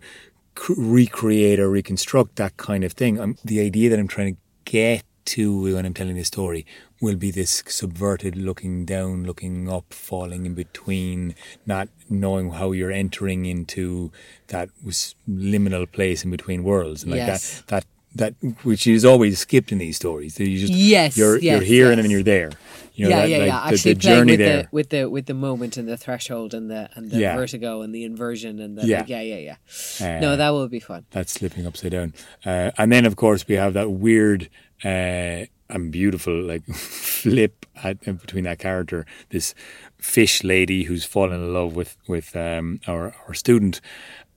[0.69, 3.19] recreate or reconstruct that kind of thing.
[3.19, 6.65] Um, the idea that I'm trying to get to when I'm telling this story
[7.01, 12.91] will be this subverted looking down, looking up, falling in between, not knowing how you're
[12.91, 14.11] entering into
[14.47, 17.61] that was liminal place in between worlds and like Yes.
[17.61, 17.85] that that
[18.17, 20.39] that which is always skipped in these stories.
[20.39, 22.51] You just Yes, you're yes, you're here and then you're there.
[22.93, 23.59] You know, yeah, that, yeah, like, yeah.
[23.69, 24.61] The, Actually, the playing journey with there.
[24.63, 27.35] the with the with the moment and the threshold and the and the Yeah.
[27.35, 28.99] vertigo and the inversion and the Yeah.
[28.99, 29.55] like, yeah, yeah,
[29.99, 30.15] yeah.
[30.17, 31.05] Uh, no, that will be fun.
[31.11, 32.13] that's slipping upside down.
[32.45, 34.49] Uh, and then, of course, we have that weird
[34.83, 39.53] uh, and beautiful like flip at, between that character, this
[39.99, 43.79] fish lady who's fallen in love with with um, our our student,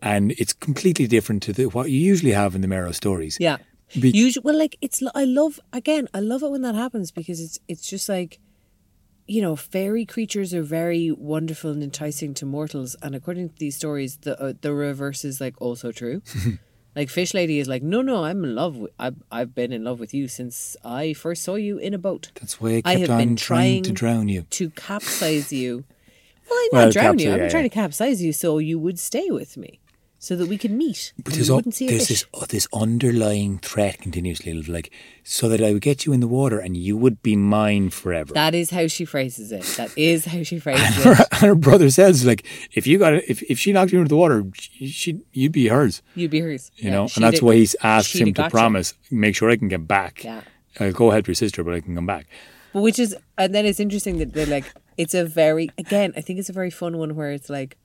[0.02, 3.38] and it's completely different to the, what you usually have in the Merrow stories.
[3.40, 3.56] Yeah.
[3.98, 5.02] Be- Usually, well, like it's.
[5.14, 6.08] I love again.
[6.14, 8.38] I love it when that happens because it's it's just like,
[9.26, 13.76] you know, fairy creatures are very wonderful and enticing to mortals, and according to these
[13.76, 16.22] stories, the uh, the reverse is like also true.
[16.96, 18.76] like Fish Lady is like, no, no, I'm in love.
[18.76, 21.98] With, I've I've been in love with you since I first saw you in a
[21.98, 22.30] boat.
[22.40, 24.42] That's why I, I have on been trying to drown you.
[24.50, 25.84] to capsize you.
[26.50, 27.32] Well, I'm Well, not drown you.
[27.32, 29.78] I'm yeah, trying to capsize you so you would stay with me,
[30.22, 31.14] so that we could meet.
[31.24, 34.92] But there's, you wouldn't see a there's this oh, this underlying threat continuously like,
[35.24, 38.34] so that I would get you in the water and you would be mine forever.
[38.34, 39.62] That is how she phrases it.
[39.78, 41.06] That is how she phrases it.
[41.32, 44.10] and her brother says like if you got it, if if she knocked you into
[44.10, 46.70] the water she, she you'd be hers You'd be hers.
[46.76, 48.50] you Yeah, know and that's why he's asked him to got you.
[48.50, 50.42] promise make sure I can get back Yeah.
[50.78, 52.26] I'll go help your sister but I can come back
[52.74, 56.20] But which is, and then it's interesting that they're like, it's a very, again, I
[56.20, 57.76] think it's a very fun one where it's like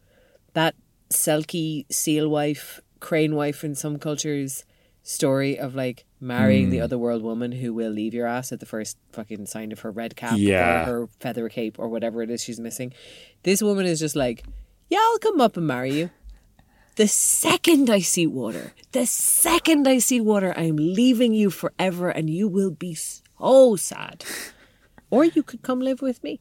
[0.54, 0.76] that
[1.10, 4.66] Selkie seal wife, crane wife in some cultures
[5.04, 6.72] story of like marrying Hmm.
[6.72, 9.82] the other world woman who will leave your ass at the first fucking sign of
[9.82, 10.82] her red cap Yeah.
[10.82, 12.92] or her feather cape or whatever it is she's missing.
[13.44, 14.44] This woman is just like,
[14.90, 16.10] yeah, I'll come up and marry you.
[16.96, 22.28] The second I see water, the second I see water, I'm leaving you forever and
[22.30, 24.24] you will be so sad.
[25.12, 26.40] Or you could come live with me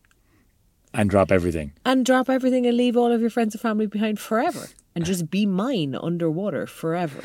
[0.95, 4.19] and drop everything and drop everything and leave all of your friends and family behind
[4.19, 7.23] forever and just be mine underwater forever.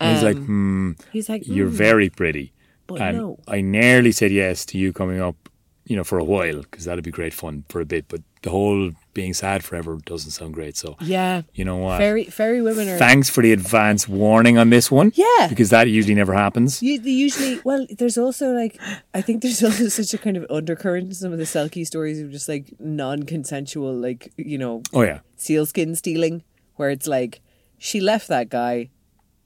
[0.00, 2.52] and he's like Um, hmm He's like, you're "Mm." very pretty
[2.86, 3.38] But and no.
[3.48, 5.36] I nearly said yes to you coming up
[5.84, 8.50] you know for a while because that'd be great fun for a bit but the
[8.50, 11.42] whole being sad forever doesn't sound great so yeah.
[11.52, 12.96] you know what Fairy, fairy women are.
[12.96, 15.12] Thanks for the advance warning on this one.
[15.14, 15.46] Yeah.
[15.48, 16.82] Because that usually never happens.
[16.82, 18.80] You, usually, well, there's also like,
[19.12, 22.20] I think there's also such a kind of undercurrent in some of the Selkie stories
[22.20, 25.20] of just like non consensual, like, you know, Oh, yeah.
[25.36, 26.42] sealskin stealing,
[26.76, 27.40] where it's like,
[27.78, 28.90] she left that guy.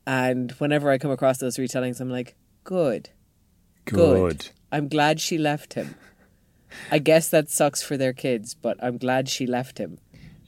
[0.06, 3.10] And whenever I come across those retellings, I'm like, good.
[3.86, 3.96] Good.
[3.96, 4.48] Good.
[4.70, 5.94] I'm glad she left him.
[6.90, 9.98] I guess that sucks for their kids, but I'm glad she left him.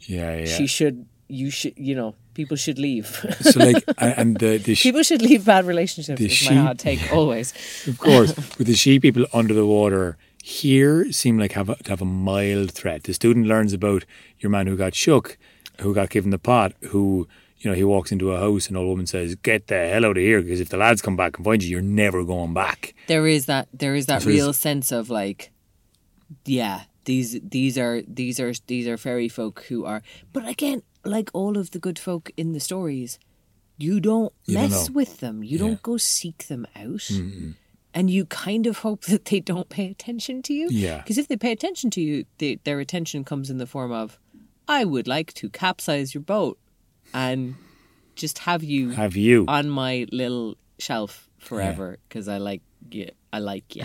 [0.00, 0.44] Yeah, yeah.
[0.46, 3.06] She should, you should, you know, people should leave.
[3.40, 6.52] so, like, and, and the, the sh- people should leave bad relationships, The is sheep-
[6.52, 7.52] my hot take always.
[7.88, 11.90] of course, with the sheep people under the water here seem like have a, to
[11.90, 13.02] have a mild threat.
[13.04, 14.04] The student learns about
[14.38, 15.38] your man who got shook,
[15.80, 17.26] who got given the pot, who,
[17.58, 20.04] you know, he walks into a house and an old woman says, Get the hell
[20.04, 22.54] out of here because if the lads come back and find you, you're never going
[22.54, 22.94] back.
[23.08, 25.50] There is that, there is that So real sense of like,
[26.44, 31.30] yeah, these these are these are these are fairy folk who are but again like
[31.32, 33.18] all of the good folk in the stories
[33.78, 35.42] you don't You don't mess with them.
[35.44, 35.66] You Yeah.
[35.66, 37.08] don't go seek them out.
[37.94, 40.68] And you kind of hope that they don't pay attention to you.
[40.70, 40.98] Yeah.
[40.98, 44.18] because if they pay attention to you they, their attention comes in the form of
[44.68, 46.58] i would like to capsize your boat
[47.14, 47.54] and
[48.16, 49.44] just have you Have you?
[49.46, 53.84] on my little shelf forever because i like you i like you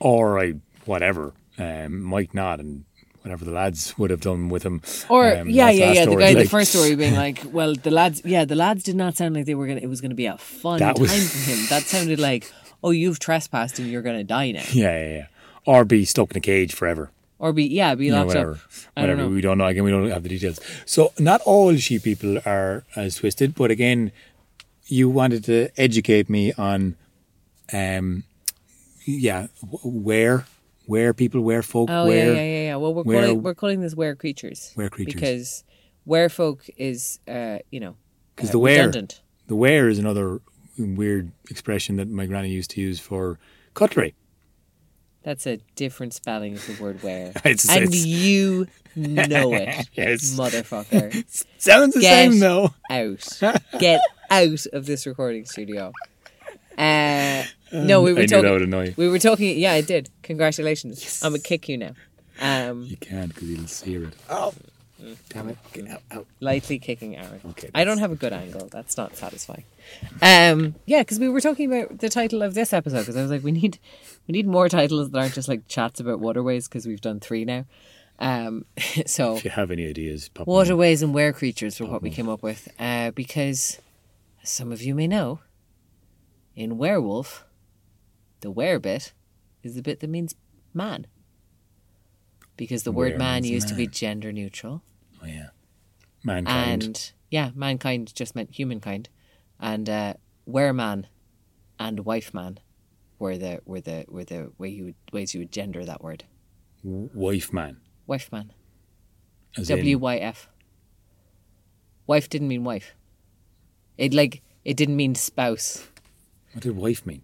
[0.00, 2.84] or I whatever um, might not, and
[3.22, 4.82] whatever the lads would have done with him.
[5.08, 6.04] Or um, yeah, yeah, yeah.
[6.04, 8.96] The guy, Like, the first story being like, well, the lads, yeah, the lads did
[8.96, 9.80] not sound like they were gonna.
[9.80, 11.66] It was gonna be a fun time was- for him.
[11.70, 15.26] That sounded like, oh, you've trespassed and you're gonna die now, Yeah, yeah, yeah.
[15.66, 17.10] Or be stuck in a cage forever.
[17.38, 18.50] or be yeah, be You know, locked whatever.
[18.52, 18.58] up.
[18.96, 19.28] I don't Whatever.
[19.30, 19.34] know.
[19.34, 19.66] We don't know.
[19.66, 20.60] Again, we don't have the details.
[20.84, 24.12] So not all sheep people are as twisted, but again,
[24.86, 26.96] you wanted to educate me on,
[27.72, 28.24] um,
[29.06, 29.46] yeah,
[29.82, 30.44] where,
[30.86, 32.76] where people, where folk, Oh where, yeah, yeah, yeah, yeah.
[32.76, 34.72] Well, we're where- calling we're calling this were creatures.
[34.76, 35.14] Were creatures.
[35.14, 35.64] because
[36.06, 37.96] were folk is uh, you know
[38.36, 39.22] because uh, the where, redundant.
[39.46, 40.40] the where is another
[40.78, 43.38] weird expression that my granny used to use for
[43.74, 44.14] cutlery.
[45.22, 50.36] That's a different spelling of the word where, It's- and you know it, Yes.
[50.38, 51.24] motherfucker.
[51.58, 52.74] Sounds the Get same though.
[52.90, 53.38] out.
[53.78, 55.92] Get out of this recording studio.
[56.78, 58.44] Uh, no, we I were knew talking.
[58.44, 58.94] that would annoy you.
[58.96, 59.58] We were talking.
[59.58, 60.10] Yeah, I did.
[60.22, 61.22] Congratulations.
[61.22, 61.92] I'm gonna kick you now.
[62.40, 64.14] Um, You can't because you'll sear it.
[64.28, 64.52] Oh,
[65.28, 65.58] damn it!
[65.72, 66.26] Get out, out.
[66.40, 67.40] lightly kicking Aron.
[67.50, 68.68] Okay, I don't have a good angle.
[68.70, 69.64] That's not satisfying.
[70.22, 73.00] Um, yeah, because we were talking about the title of this episode.
[73.00, 73.78] Because I was like, we need,
[74.26, 76.66] we need more titles that aren't just like chats about waterways.
[76.68, 77.66] Because we've done three now.
[78.18, 78.64] Um,
[79.06, 82.10] so If you have any ideas, pop them waterways and were creatures were what we
[82.10, 82.68] came up with.
[82.78, 83.78] Uh, because,
[84.42, 85.40] as some of you may know,
[86.56, 87.44] in werewolf,
[88.40, 89.12] the were bit
[89.62, 90.34] is the bit that means
[90.72, 91.06] man.
[92.56, 94.82] Because the word man used to be gender neutral.
[95.22, 95.48] Oh yeah,
[96.22, 96.82] mankind.
[96.84, 99.08] And yeah, mankind just meant humankind.
[99.58, 100.14] And uh
[100.46, 101.08] were man
[101.78, 102.58] and wife man
[103.18, 106.24] were the were the were the way you would ways you would gender that word.
[106.84, 107.78] W- wife man.
[108.06, 108.52] Wife man.
[109.56, 110.48] W Y F.
[112.06, 112.94] Wife didn't mean wife.
[113.96, 115.88] It like it didn't mean spouse.
[116.54, 117.22] What did wife mean?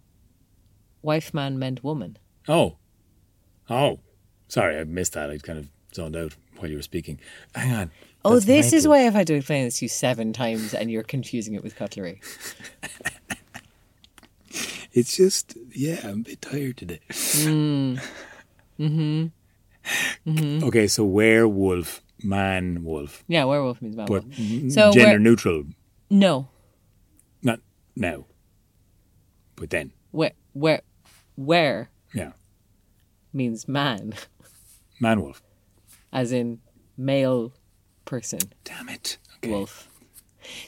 [1.02, 2.18] Wife man meant woman.
[2.46, 2.76] Oh,
[3.70, 4.00] oh,
[4.48, 5.30] sorry, I missed that.
[5.30, 7.18] I kind of zoned out while you were speaking.
[7.54, 7.90] Hang on.
[8.24, 10.90] Oh, That's this is why I've had to explain this to you seven times and
[10.90, 12.20] you're confusing it with cutlery.
[14.92, 16.98] It's just yeah, I'm a bit tired today.
[17.10, 18.00] Mm.
[18.80, 20.64] Mm-hmm.
[20.64, 24.06] Okay, so werewolf, man wolf, Yeah, werewolf means man.
[24.06, 24.24] but.
[24.72, 25.64] So gender neutral.
[26.10, 26.48] No.
[27.42, 27.60] Not
[27.94, 28.24] now,
[29.60, 29.92] but then.
[30.10, 30.80] Where where
[31.36, 32.32] where Yeah,
[33.32, 34.14] means man,
[34.98, 35.40] man wolf.
[36.12, 36.58] as in
[36.96, 37.52] male
[38.04, 39.18] person, Damn it.
[39.38, 39.50] Okay.
[39.52, 39.88] wolf.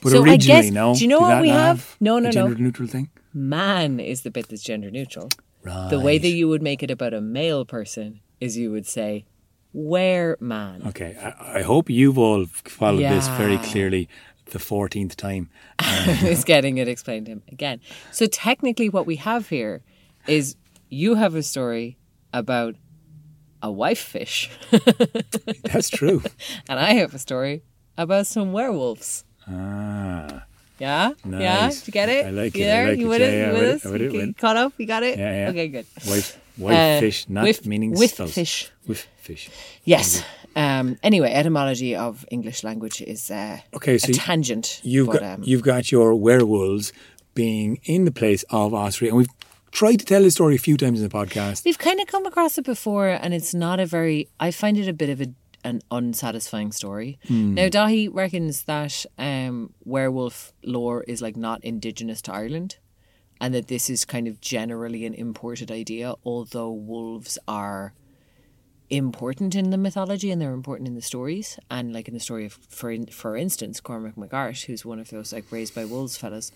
[0.02, 0.94] But So I originally, guess- no.
[0.94, 1.96] do you know what we not have?
[1.98, 2.30] No, no, no.
[2.30, 3.08] gender neutral thing.
[3.34, 5.28] Man is the bit that's gender neutral.
[5.64, 5.88] Right.
[5.90, 9.24] The way that you would make it about a male person is you would say,
[9.72, 10.82] where man.
[10.88, 14.08] Okay, I, I hope you've all followed this very clearly
[14.52, 15.50] the 14th time.
[16.24, 17.80] is getting it explained to him again.
[18.12, 19.82] So technically, what we have here
[20.26, 20.56] is
[20.88, 21.98] you have a story
[22.32, 22.76] about
[23.62, 24.50] a wife fish,
[25.64, 26.22] That's true.
[26.68, 27.62] and I have a story
[27.96, 29.24] about some werewolves.
[29.46, 30.44] ah,
[30.78, 31.70] Yeah, yeah.
[31.70, 32.26] Did you get it?
[32.26, 32.88] I like you it, There?
[32.88, 33.08] like you it.
[33.08, 33.38] with Yeah, it?
[33.38, 33.84] yeah, you with us?
[33.92, 34.72] it, it, You caught up?
[34.78, 35.18] You got it?
[35.18, 35.50] Yeah, yeah.
[35.50, 35.86] Okay, good.
[36.08, 38.32] wife, wife Uh, fish, not with- meaning with spouse.
[38.32, 38.70] fish.
[38.86, 39.48] With fish.
[39.84, 40.22] Yes.
[40.54, 44.80] Um, anyway, etymology of English language is uh, Okay, so a tangent.
[44.82, 46.92] You've but, got um, you've got your werewolves
[47.34, 49.28] being in the place of Ossory, and we've
[49.70, 51.64] tried to tell the story a few times in the podcast.
[51.64, 54.28] We've kind of come across it before, and it's not a very.
[54.38, 55.28] I find it a bit of a,
[55.64, 57.18] an unsatisfying story.
[57.28, 57.54] Hmm.
[57.54, 62.76] Now, Daithí reckons that um, werewolf lore is like not indigenous to Ireland,
[63.42, 66.14] and that this is kind of generally an imported idea.
[66.24, 67.92] Although wolves are
[68.90, 72.44] important in the mythology and they're important in the stories, and like in the story
[72.46, 75.84] of, for in, for instance, Cormac mac Airt, who's one of those like raised by
[75.84, 76.52] wolves fellas.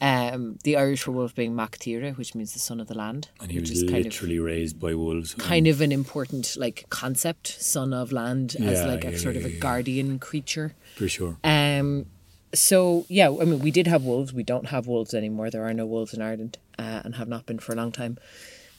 [0.00, 3.28] Um, the Irish for wolf being Mac Tíre, which means the son of the land,
[3.40, 5.34] And he was kind of literally raised by wolves.
[5.34, 9.36] kind of an important like concept, son of land, as Yeah, like a yeah, sort
[9.36, 10.74] yeah, of a guardian creature.
[10.96, 11.36] for sure.
[11.44, 12.06] Um,
[12.54, 14.32] so yeah, I mean, we did have wolves.
[14.32, 15.50] We don't have wolves anymore.
[15.50, 18.18] There are no wolves in Ireland, uh, and have not been for a long time.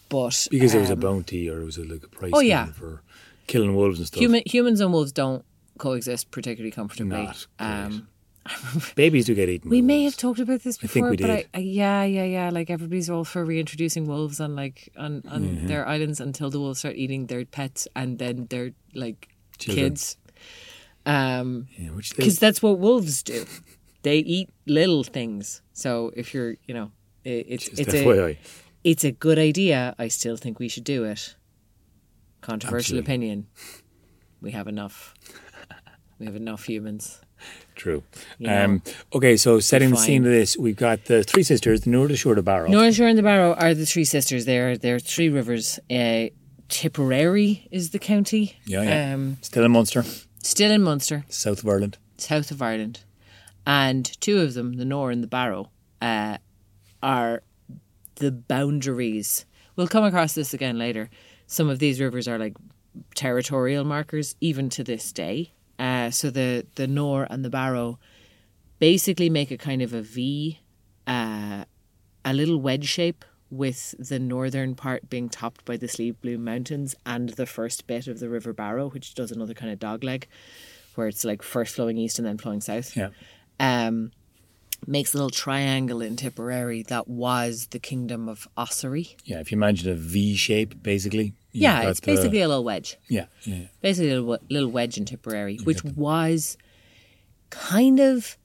[0.09, 2.39] But Because there was a um, bounty or it was a, like a price Oh,
[2.39, 2.67] yeah.
[2.67, 3.01] for
[3.47, 4.19] killing wolves and stuff.
[4.19, 5.43] human humans and wolves don't
[5.79, 7.27] coexist particularly comfortably.
[7.59, 8.07] Um,
[8.95, 9.71] Babies do get eaten.
[9.71, 10.13] We may wolves.
[10.15, 11.29] have talked about this I think before, but.
[11.31, 12.49] I, I, yeah, yeah, yeah.
[12.51, 15.67] Like everybody's all for reintroducing wolves on like on on Mm-hmm.
[15.67, 19.89] their islands until the wolves start eating their pets and then their like Children.
[19.89, 20.17] kids.
[21.05, 23.45] Um, Yeah, because that's what wolves do.
[24.03, 25.61] They eat little things.
[25.73, 26.91] So if you're, you know,
[27.23, 28.37] it, it's just it's a
[28.83, 29.95] it's a good idea.
[29.97, 31.35] I still think we should do it.
[32.41, 33.05] Controversial Absolutely.
[33.05, 33.47] opinion.
[34.41, 35.15] We have enough.
[36.19, 37.19] We have enough humans.
[37.75, 38.03] True.
[38.37, 38.81] You know, Um,
[39.13, 42.35] okay, so setting the scene of this, we've got the three sisters, the North Shore,
[42.35, 42.69] the Barrow.
[42.69, 44.45] North Shore and the Barrow are the three sisters.
[44.45, 45.79] There, there are three rivers.
[45.89, 46.27] Uh,
[46.69, 48.57] Tipperary is the county.
[48.65, 49.13] Yeah, yeah.
[49.13, 50.03] Um, Still in Munster,
[50.45, 51.97] still in Munster, south of Ireland.
[52.17, 53.01] south of Ireland,
[53.65, 55.71] and two of them, the Nore and the Barrow,
[56.01, 56.37] uh,
[57.01, 57.41] are
[58.15, 59.45] the boundaries.
[59.75, 61.09] We'll come across this again later.
[61.47, 62.55] Some of these rivers are like
[63.15, 65.51] territorial markers, even to this day.
[65.77, 67.99] Uh, so the the Nore and the Barrow
[68.79, 70.59] basically make a kind of a V,
[71.07, 71.65] uh,
[72.23, 76.95] a little wedge shape, with the northern part being topped by the Slieve Bloom Mountains
[77.05, 80.23] and the first bit of the River Barrow, which does another kind of dogleg,
[80.95, 83.09] where it's like first flowing east and then flowing south Yeah.
[83.59, 84.11] um,
[84.87, 89.15] makes a little triangle in Tipperary that was the kingdom of Ossory.
[89.23, 91.33] Yeah, if you imagine a V shape, basically.
[91.51, 92.97] Yeah, it's the- basically a little wedge.
[93.07, 93.55] Yeah, yeah.
[93.55, 93.67] yeah.
[93.81, 96.57] Basically, a little, little wedge in Tipperary, which was
[97.49, 98.37] kind of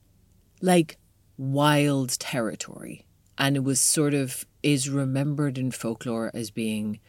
[0.60, 0.98] like
[1.36, 3.04] wild territory.
[3.40, 7.00] And it was sort of is remembered in folklore as being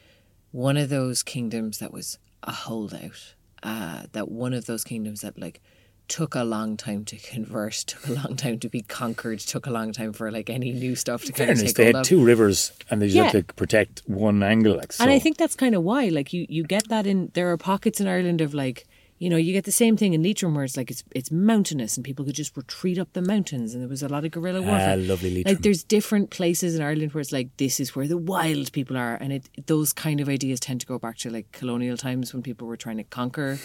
[0.51, 3.35] one of those kingdoms that was a holdout.
[3.61, 5.61] Uh, that one of those kingdoms that like
[6.07, 9.71] took a long time to convert, took a long time to be conquered, took a
[9.71, 12.03] long time for like any new stuff to kind of take they had of.
[12.03, 14.75] two rivers and they just had to protect one angle.
[14.77, 15.03] Like, so.
[15.03, 17.57] And I think that's kind of why, like you, you get that in there are
[17.57, 18.87] pockets in Ireland of like,
[19.21, 21.95] you know, you get the same thing in Leitrim where it's like it's it's mountainous
[21.95, 24.63] and people could just retreat up the mountains and there was a lot of guerrilla
[24.63, 24.97] warfare.
[24.97, 25.53] Ah, lovely Leitrim.
[25.53, 28.97] Like there's different places in Ireland where it's like this is where the wild people
[28.97, 32.33] are, and it those kind of ideas tend to go back to like colonial times
[32.33, 33.59] when people were trying to conquer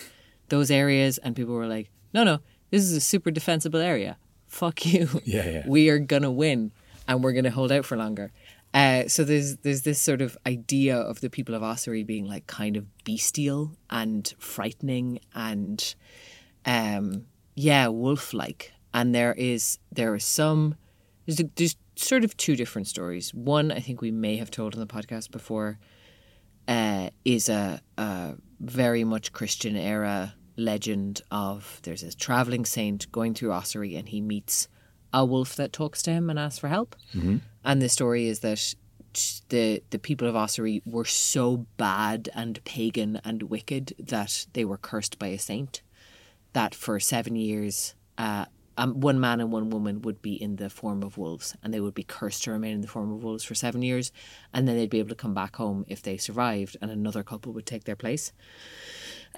[0.50, 2.40] those areas and people were like, no, no,
[2.70, 4.18] this is a super defensible area.
[4.46, 5.08] Fuck you.
[5.24, 5.62] Yeah, yeah.
[5.66, 6.70] We are gonna win,
[7.08, 8.30] and we're gonna hold out for longer.
[8.76, 12.46] Uh, so there's there's this sort of idea of the people of Ossory being like
[12.46, 15.94] kind of bestial and frightening and
[16.66, 17.24] um,
[17.54, 18.74] yeah, wolf like.
[18.92, 20.74] And there is there is some
[21.24, 23.32] there's, there's sort of two different stories.
[23.32, 25.78] One I think we may have told on the podcast before
[26.68, 33.32] uh, is a, a very much Christian era legend of there's a traveling saint going
[33.32, 34.68] through Ossory and he meets
[35.16, 36.94] a wolf that talks to him and asks for help.
[37.64, 38.74] And the story is that
[39.48, 44.76] the the people of Ossory were so bad and pagan and wicked that they were
[44.76, 45.82] cursed by a saint.
[46.52, 48.44] That for seven years, uh,
[48.78, 51.80] um, one man and one woman would be in the form of wolves, and they
[51.80, 54.12] would be cursed to remain in the form of wolves for seven years,
[54.52, 57.52] and then they'd be able to come back home if they survived, and another couple
[57.52, 58.32] would take their place.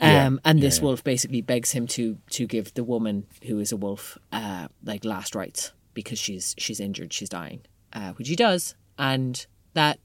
[0.01, 0.85] Um, Yeah, and this yeah.
[0.85, 5.05] wolf basically begs him to to give the woman who is a wolf uh, like
[5.05, 7.61] last rites because she's she's injured, she's dying,
[7.93, 9.99] uh, which he does, and that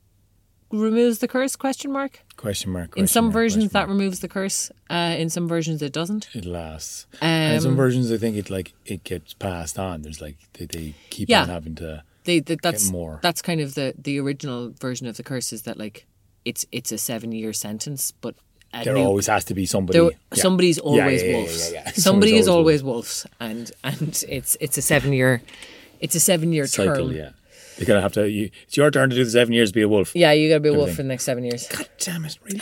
[0.71, 1.55] removes the curse?
[1.55, 2.19] Question mark.
[2.37, 2.97] question mark.
[2.97, 4.71] in some mark, versions, that removes the curse.
[4.89, 6.29] Uh, in some versions, it doesn't.
[6.33, 7.05] it lasts.
[7.21, 10.01] and some Um, versions, I think it like it gets passed on.
[10.01, 11.43] There's like they, they keep Yeah.
[11.43, 12.03] on having to.
[12.23, 13.19] They, they, that's more.
[13.21, 16.07] that's kind of the the original version of the curse is that like
[16.45, 18.35] it's it's a seven year sentence, but
[18.73, 19.99] a There new- always has to be somebody.
[19.99, 20.41] there, yeah.
[20.41, 22.03] somebody's always yeah, yeah, wolves.
[22.03, 25.41] Somebody is always wolves, and and it's it's a seven year,
[25.99, 26.95] it's a seven year cycle.
[27.09, 27.15] term.
[27.15, 27.29] Yeah,
[27.77, 28.29] you're gonna have to.
[28.29, 29.69] You, it's your turn to do the seven years.
[29.71, 30.15] to Be a wolf.
[30.15, 31.67] Yeah, you got to be a wolf for the next seven years.
[31.67, 32.37] God damn it!
[32.43, 32.59] Really?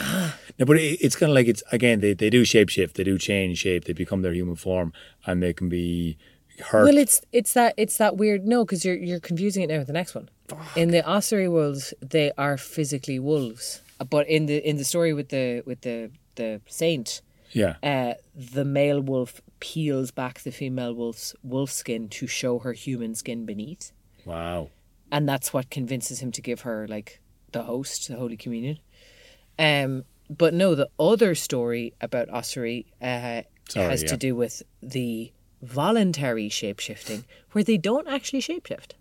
[0.60, 2.00] no, but it, it's kind of like it's again.
[2.02, 2.96] They they do shape shift.
[2.98, 3.86] They do change shape.
[3.86, 4.92] They become their human form,
[5.26, 6.18] and they can be
[6.72, 6.86] hurt.
[6.86, 8.46] Well, it's it's that it's that weird.
[8.46, 10.30] No, because you're you're confusing it now with the next one.
[10.76, 15.30] In the Ossory wolves, they are physically wolves, but in the in the story with
[15.30, 17.22] the with the the saint,
[17.52, 17.76] yeah.
[17.84, 23.16] uh, the male wolf peels back the female wolf's wolf skin to show her human
[23.16, 23.92] skin beneath,
[24.26, 24.70] Wow.
[25.12, 27.20] and that's what convinces him to give her like
[27.52, 28.80] the host, the Holy Communion.
[29.60, 34.10] Um, but no, the other story about Ossory uh, Sorry, has yeah.
[34.10, 38.94] to do with the voluntary shapeshifting, where they don't actually shapeshift.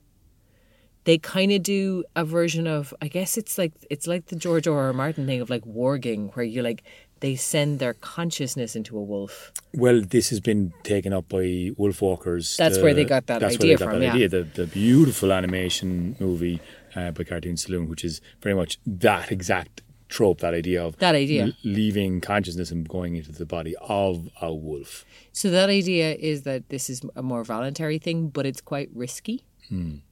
[1.05, 4.66] They kind of do a version of, I guess it's like it's like the George
[4.68, 4.78] R.
[4.78, 4.92] R.
[4.92, 6.82] Martin thing of like warging, where you like
[7.20, 9.53] they send their consciousness into a wolf.
[9.74, 12.57] Well, this has been taken up by Wolfwalkers.
[12.57, 14.12] That's the- where they got that that's idea where they got from, that yeah.
[14.14, 14.28] idea.
[14.28, 16.61] The, the beautiful animation movie
[16.94, 21.14] uh, by Cartoon Saloon, which is very much that exact trope, that idea of That
[21.14, 21.44] idea.
[21.46, 25.05] l- leaving consciousness and going into the body of a wolf.
[25.32, 29.44] So that idea is that this is a more voluntary thing, but it's quite risky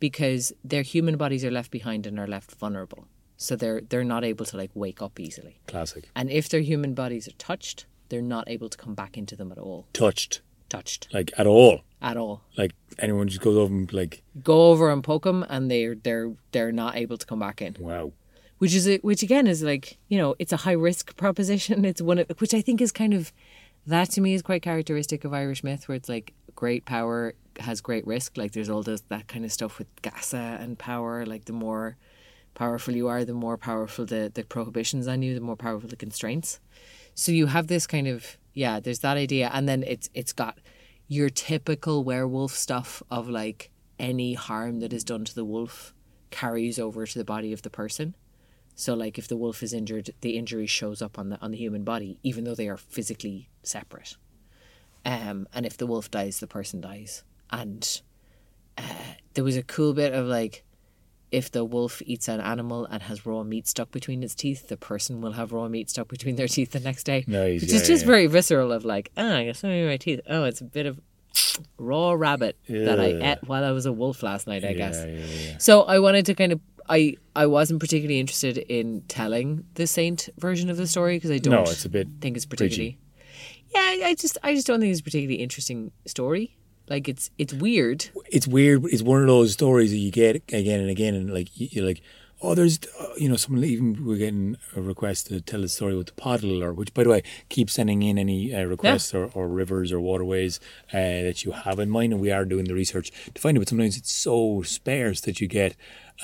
[0.01, 3.07] because their human bodies are left behind and are left vulnerable.
[3.37, 5.61] So they're they're not able to like wake up easily.
[5.67, 6.09] Classic.
[6.15, 9.53] And if their human bodies are touched, they're not able to come back into them
[9.53, 9.87] at all.
[9.93, 11.83] Touched, Touched like at all.
[12.03, 12.43] at all.
[12.57, 16.33] Like anyone just goes over and like, Go over and poke them, and they're they're
[16.53, 17.77] they're not able to come back in.
[17.79, 18.13] wow.
[18.59, 21.85] which is a, which again is like you know it's a high risk proposition.
[21.91, 23.33] It's one of, which I think is kind of
[23.87, 27.81] that to me is quite characteristic of Irish myth, where it's like great power has
[27.81, 28.37] great risk.
[28.37, 31.25] Like there's all those that kind of stuff with geasa and power.
[31.25, 31.97] Like the more
[32.55, 35.95] powerful you are, the more powerful the the prohibitions on you, the more powerful the
[35.95, 36.59] constraints.
[37.15, 40.59] So you have this kind of yeah, there's that idea, and then it's it's got
[41.07, 45.95] your typical werewolf stuff of like any harm that is done to the wolf
[46.31, 48.17] carries over to the body of the person.
[48.75, 51.63] So like if the wolf is injured, the injury shows up on the on the
[51.65, 54.17] human body, even though they are physically separate.
[55.05, 57.23] Um, and if the wolf dies, the person dies.
[57.51, 58.03] And
[58.77, 58.83] uh,
[59.35, 60.65] there was a cool bit of like,
[61.31, 64.77] if the wolf eats an animal and has raw meat stuck between its teeth, the
[64.77, 67.25] person will have raw meat stuck between their teeth the next day.
[67.27, 68.07] Nice, Which yeah, is just yeah.
[68.07, 70.21] very visceral of like, ah, I got something in my teeth.
[70.29, 71.01] Oh, it's a bit of
[71.79, 74.97] raw rabbit that I ate while I was a wolf last night, I guess.
[74.97, 75.59] Yeah, yeah, yeah.
[75.59, 80.29] So I wanted to kind of I I wasn't particularly interested in telling the saint
[80.39, 82.99] version of the story because I don't No, it's a bit think it's particularly.
[83.75, 86.57] Yeah, I just I just don't think it's a particularly interesting story.
[86.89, 88.09] Like it's it's weird.
[88.31, 88.85] it's weird.
[88.87, 91.85] It's one of those stories that you get again and again, and like you- you're
[91.85, 92.01] like,
[92.41, 95.95] oh, there's, uh, you know, someone even we're getting a request to tell the story
[95.97, 99.29] with the Poddle, or which, by the way, keep sending in any uh, requests or,
[99.35, 100.61] or rivers or waterways
[100.95, 100.97] uh,
[101.27, 103.61] that you have in mind, and we are doing the research to find it.
[103.61, 105.75] But sometimes it's so sparse that you get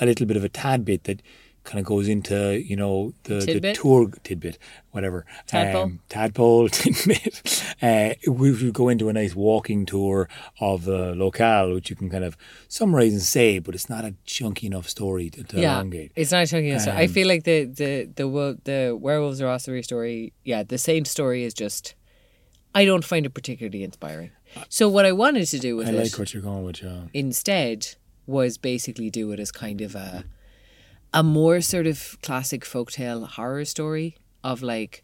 [0.01, 1.21] a little bit of a tad bit that
[1.65, 4.57] kind of goes into you know the, the tour tidbit
[4.91, 5.81] whatever Tadpole?
[5.83, 10.29] um, tadpole tidbit uh, we would go into a nice walking tour
[10.61, 12.37] of the locale which you can kind of
[12.67, 16.31] summarize and say but it's not a chunky enough story to, to yeah, elongate it's
[16.31, 16.69] not chunky.
[16.69, 16.87] enough.
[16.87, 20.33] I Um, feel like the the the the werewolves or Ossory story.
[20.43, 21.95] Yeah, the same story is just.
[22.73, 24.31] I don't find it particularly inspiring.
[24.69, 27.95] So what I wanted to do with I it what you're going with John instead
[28.27, 30.25] was basically do it as kind of a
[31.15, 35.01] a more sort of classic folktale horror story of like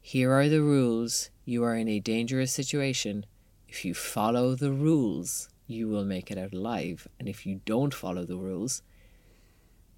[0.00, 3.26] here are the rules you are in a dangerous situation.
[3.68, 7.06] If you follow the rules you will make it out alive.
[7.18, 8.82] And if you don't follow the rules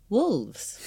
[0.09, 0.81] wolves.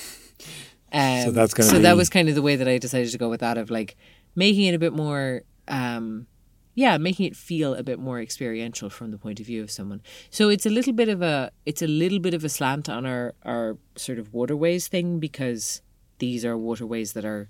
[0.92, 3.18] Um, So that's gonna so that was kind of the way that I decided to
[3.18, 3.96] go with that of like
[4.36, 6.28] making it a bit more um
[6.76, 10.02] yeah making it feel a bit more experiential from the point of view of someone
[10.30, 13.06] so it's a little bit of a it's a little bit of a slant on
[13.06, 15.82] our our sort of waterways thing because
[16.20, 17.50] these are waterways that are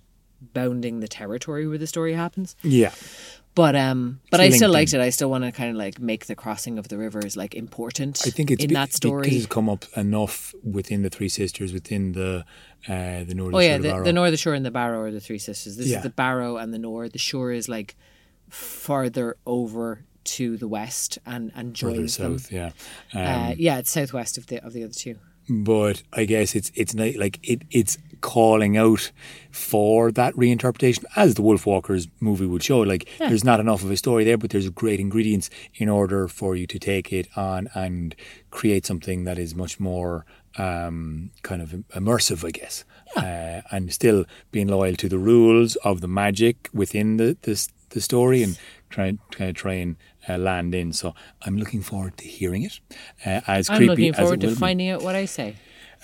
[0.54, 2.92] bounding the territory where the story happens yeah
[3.56, 6.26] but um but i still liked it i still want to kind of like make
[6.26, 9.38] the crossing of the rivers like important I think it's in be- that story because
[9.38, 12.44] it's come up enough within the Three Sisters within the
[12.90, 15.38] uh, the northern Oh yeah, the, the Northern Shore and the Barrow are the three
[15.40, 15.78] sisters.
[15.78, 15.98] This Yeah.
[15.98, 17.08] is the Barrow and the Nore.
[17.08, 17.96] The Shore is like
[18.54, 22.38] farther over to the west and and further joins them.
[22.40, 22.72] south yeah
[23.14, 25.16] um, Uh, yeah, it's southwest of the of the other two.
[25.50, 29.12] but I guess it's it's not like it it's calling out
[29.52, 32.80] for that reinterpretation as the Wolfwalkers movie would show.
[32.80, 36.56] Like there's not enough of a story there, but there's great ingredients in order for
[36.56, 38.16] you to take it on and
[38.52, 40.26] create something that is much more
[40.58, 42.86] um, kind of immersive, I guess,
[43.18, 48.02] uh, and still being loyal to the rules of the magic within the the, the
[48.02, 48.58] story and
[48.90, 49.08] try
[49.40, 49.96] of try and
[50.30, 50.94] uh, land in.
[50.94, 51.14] So
[51.46, 52.80] I'm looking forward to hearing it.
[53.26, 54.60] Uh, as I'm creepy looking as forward it to will be.
[54.60, 55.56] finding out what I say.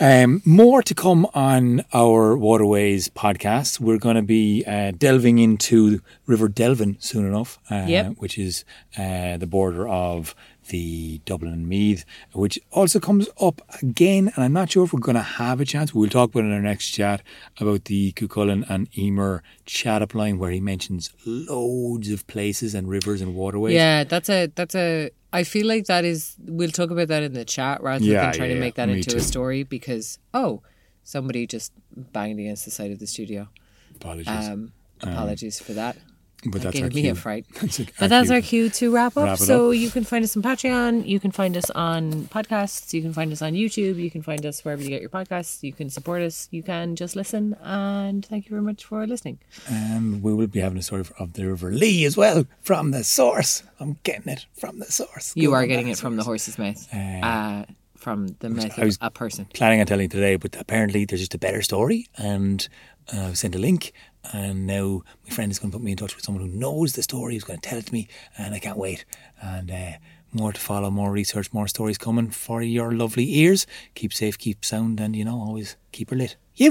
[0.01, 3.81] Um, more to come on our Waterways podcast.
[3.81, 8.13] We're going to be uh, delving into River Delvin soon enough, uh, Yep.
[8.17, 8.63] which is
[8.97, 10.33] uh, the border of
[10.69, 14.31] the Dublin and Meath, which also comes up again.
[14.35, 15.93] And I'm not sure if we're going to have a chance.
[15.93, 17.21] We'll talk about it in our next chat
[17.59, 22.87] about the Cuchulainn and Emer chat up line, where he mentions loads of places and
[22.87, 23.75] rivers and waterways.
[23.75, 25.11] Yeah, that's a that's a.
[25.31, 26.35] I feel like that is.
[26.43, 28.89] We'll talk about that in the chat rather Yeah, than trying yeah, to make that
[28.89, 29.17] into too.
[29.17, 30.61] a story because oh,
[31.03, 33.47] somebody just banged against the side of the studio.
[33.95, 34.27] Apologies.
[34.27, 35.97] Um, apologies for that.
[36.45, 37.15] But That that's our gave me a cue.
[37.15, 37.45] fright.
[37.59, 38.35] That's our But that's cue.
[38.35, 39.25] our cue to wrap up.
[39.25, 39.75] Wrap so up.
[39.77, 41.05] you can find us on Patreon.
[41.07, 42.93] You can find us on podcasts.
[42.93, 43.97] You can find us on YouTube.
[43.97, 45.61] You can find us wherever you get your podcasts.
[45.63, 46.47] You can support us.
[46.51, 47.55] You can just listen.
[47.61, 49.39] And thank you very much for listening.
[49.67, 53.03] And we will be having a story of the River Lee as well from the
[53.03, 53.63] source.
[53.79, 55.33] I'm getting it from the source.
[55.35, 56.87] You Go are getting it from the horse's mouth.
[56.93, 57.65] Uh, Uh,
[57.97, 59.45] from the was- of a person.
[59.53, 62.69] planning on telling today, but apparently there's just a better story, and
[63.13, 63.91] uh, I've sent a link,
[64.33, 66.93] and now my friend is going to put me in touch with someone who knows
[66.93, 68.07] the story, who's going to tell it to me,
[68.37, 69.05] and I can't wait.
[69.41, 69.91] And uh,
[70.31, 73.65] more to follow, more research, more stories coming for your lovely ears.
[73.95, 76.35] Keep safe, keep sound, and you know, always keep her lit.
[76.55, 76.67] You.